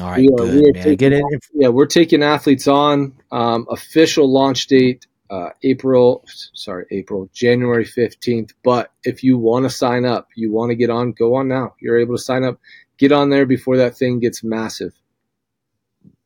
[0.00, 0.82] All right, we are, good, we man.
[0.82, 1.40] Taking, Get in.
[1.54, 3.14] Yeah, we're taking athletes on.
[3.32, 8.52] Um, official launch date uh, April, sorry, April, January 15th.
[8.62, 11.74] But if you want to sign up, you want to get on, go on now.
[11.80, 12.58] You're able to sign up.
[12.96, 14.92] Get on there before that thing gets massive.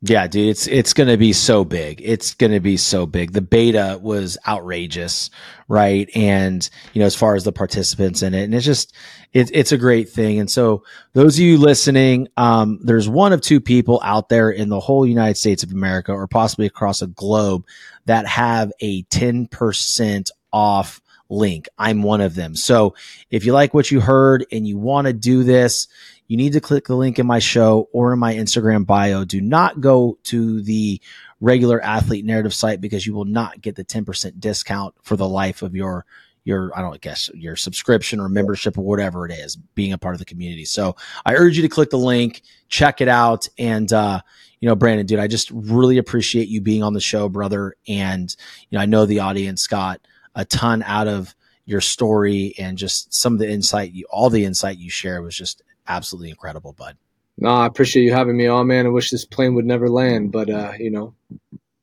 [0.04, 2.00] Yeah, dude, it's it's going to be so big.
[2.04, 3.32] It's going to be so big.
[3.32, 5.30] The beta was outrageous,
[5.68, 6.10] right?
[6.16, 8.96] And you know, as far as the participants in it, and it's just
[9.32, 10.40] it's it's a great thing.
[10.40, 10.82] And so,
[11.12, 15.06] those of you listening, um, there's one of two people out there in the whole
[15.06, 17.64] United States of America, or possibly across a globe,
[18.06, 21.00] that have a ten percent off
[21.32, 21.68] link.
[21.78, 22.54] I'm one of them.
[22.54, 22.94] So,
[23.30, 25.88] if you like what you heard and you want to do this,
[26.28, 29.24] you need to click the link in my show or in my Instagram bio.
[29.24, 31.00] Do not go to the
[31.40, 35.62] regular athlete narrative site because you will not get the 10% discount for the life
[35.62, 36.06] of your
[36.44, 40.14] your I don't guess your subscription or membership or whatever it is, being a part
[40.14, 40.64] of the community.
[40.64, 44.20] So I urge you to click the link, check it out, and uh,
[44.60, 47.76] you know, Brandon, dude, I just really appreciate you being on the show, brother.
[47.86, 48.34] And
[48.70, 50.00] you know, I know the audience got
[50.34, 54.44] a ton out of your story and just some of the insight you all the
[54.44, 56.96] insight you share was just absolutely incredible, bud.
[57.38, 58.86] No, I appreciate you having me on, man.
[58.86, 61.14] I wish this plane would never land, but uh, you know,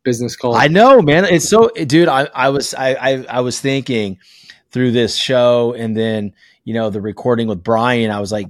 [0.04, 0.56] business call.
[0.56, 1.26] I know, man.
[1.26, 2.08] It's so, dude.
[2.08, 4.20] I, I was, I, I, I was thinking
[4.72, 6.34] through this show, and then
[6.64, 8.12] you know the recording with Brian.
[8.12, 8.48] I was like,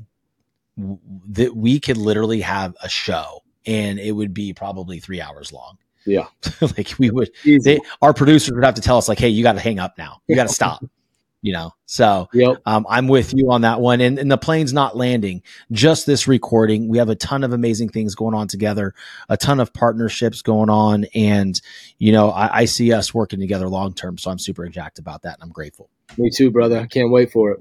[1.29, 5.77] that we could literally have a show, and it would be probably three hours long.
[6.05, 6.27] Yeah,
[6.61, 7.31] like we would.
[7.43, 9.97] They, our producers would have to tell us, like, "Hey, you got to hang up
[9.97, 10.21] now.
[10.27, 10.83] You got to stop."
[11.41, 11.71] you know.
[11.85, 12.57] So Yep.
[12.65, 14.01] um, I'm with you on that one.
[14.01, 15.41] And, and the plane's not landing,
[15.71, 16.87] just this recording.
[16.87, 18.93] We have a ton of amazing things going on together,
[19.29, 21.05] a ton of partnerships going on.
[21.15, 21.59] And,
[21.97, 24.17] you know, I, I see us working together long term.
[24.17, 25.35] So I'm super jacked about that.
[25.35, 25.89] And I'm grateful.
[26.17, 26.79] Me too, brother.
[26.79, 27.59] I can't wait for it.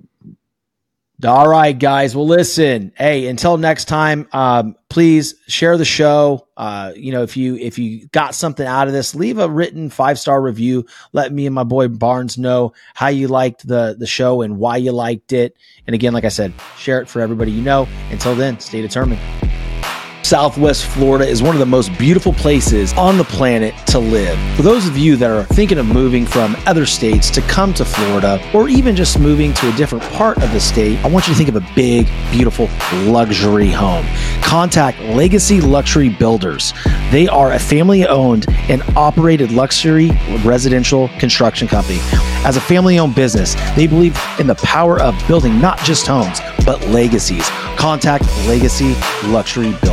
[1.26, 2.14] All right, guys.
[2.14, 2.92] Well, listen.
[2.96, 6.46] Hey, until next time, um, please share the show.
[6.56, 9.90] Uh, you know, if you if you got something out of this, leave a written
[9.90, 10.86] five star review.
[11.12, 14.76] Let me and my boy Barnes know how you liked the the show and why
[14.76, 15.56] you liked it.
[15.88, 17.88] And again, like I said, share it for everybody you know.
[18.12, 19.20] Until then, stay determined.
[20.22, 24.38] Southwest Florida is one of the most beautiful places on the planet to live.
[24.56, 27.84] For those of you that are thinking of moving from other states to come to
[27.84, 31.34] Florida, or even just moving to a different part of the state, I want you
[31.34, 32.68] to think of a big, beautiful
[33.04, 34.04] luxury home.
[34.42, 36.74] Contact Legacy Luxury Builders.
[37.10, 40.10] They are a family owned and operated luxury
[40.44, 42.00] residential construction company.
[42.44, 46.40] As a family owned business, they believe in the power of building not just homes,
[46.66, 47.48] but legacies.
[47.76, 48.94] Contact Legacy
[49.24, 49.87] Luxury Builders.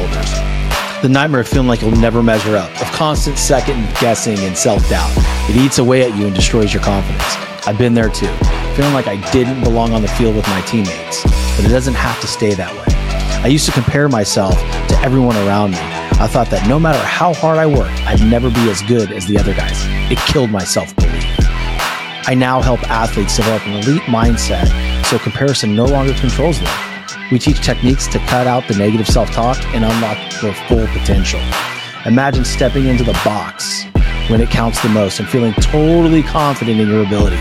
[1.05, 4.89] The nightmare of feeling like you'll never measure up, of constant second guessing and self
[4.89, 5.13] doubt.
[5.47, 7.21] It eats away at you and destroys your confidence.
[7.67, 8.33] I've been there too,
[8.73, 11.21] feeling like I didn't belong on the field with my teammates,
[11.55, 13.41] but it doesn't have to stay that way.
[13.43, 15.77] I used to compare myself to everyone around me.
[15.77, 19.27] I thought that no matter how hard I worked, I'd never be as good as
[19.27, 19.77] the other guys.
[20.11, 21.35] It killed my self belief.
[22.27, 24.65] I now help athletes develop an elite mindset
[25.05, 26.84] so comparison no longer controls them.
[27.31, 31.39] We teach techniques to cut out the negative self talk and unlock their full potential.
[32.05, 33.85] Imagine stepping into the box
[34.29, 37.37] when it counts the most and feeling totally confident in your ability,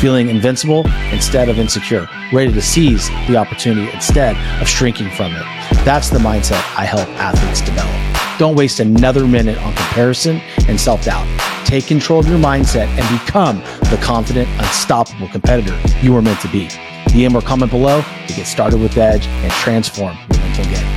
[0.00, 5.42] feeling invincible instead of insecure, ready to seize the opportunity instead of shrinking from it.
[5.84, 7.94] That's the mindset I help athletes develop.
[8.38, 11.26] Don't waste another minute on comparison and self doubt.
[11.66, 13.58] Take control of your mindset and become
[13.90, 16.70] the confident, unstoppable competitor you are meant to be.
[17.08, 20.87] DM or comment below to get started with Edge and transform your mental game.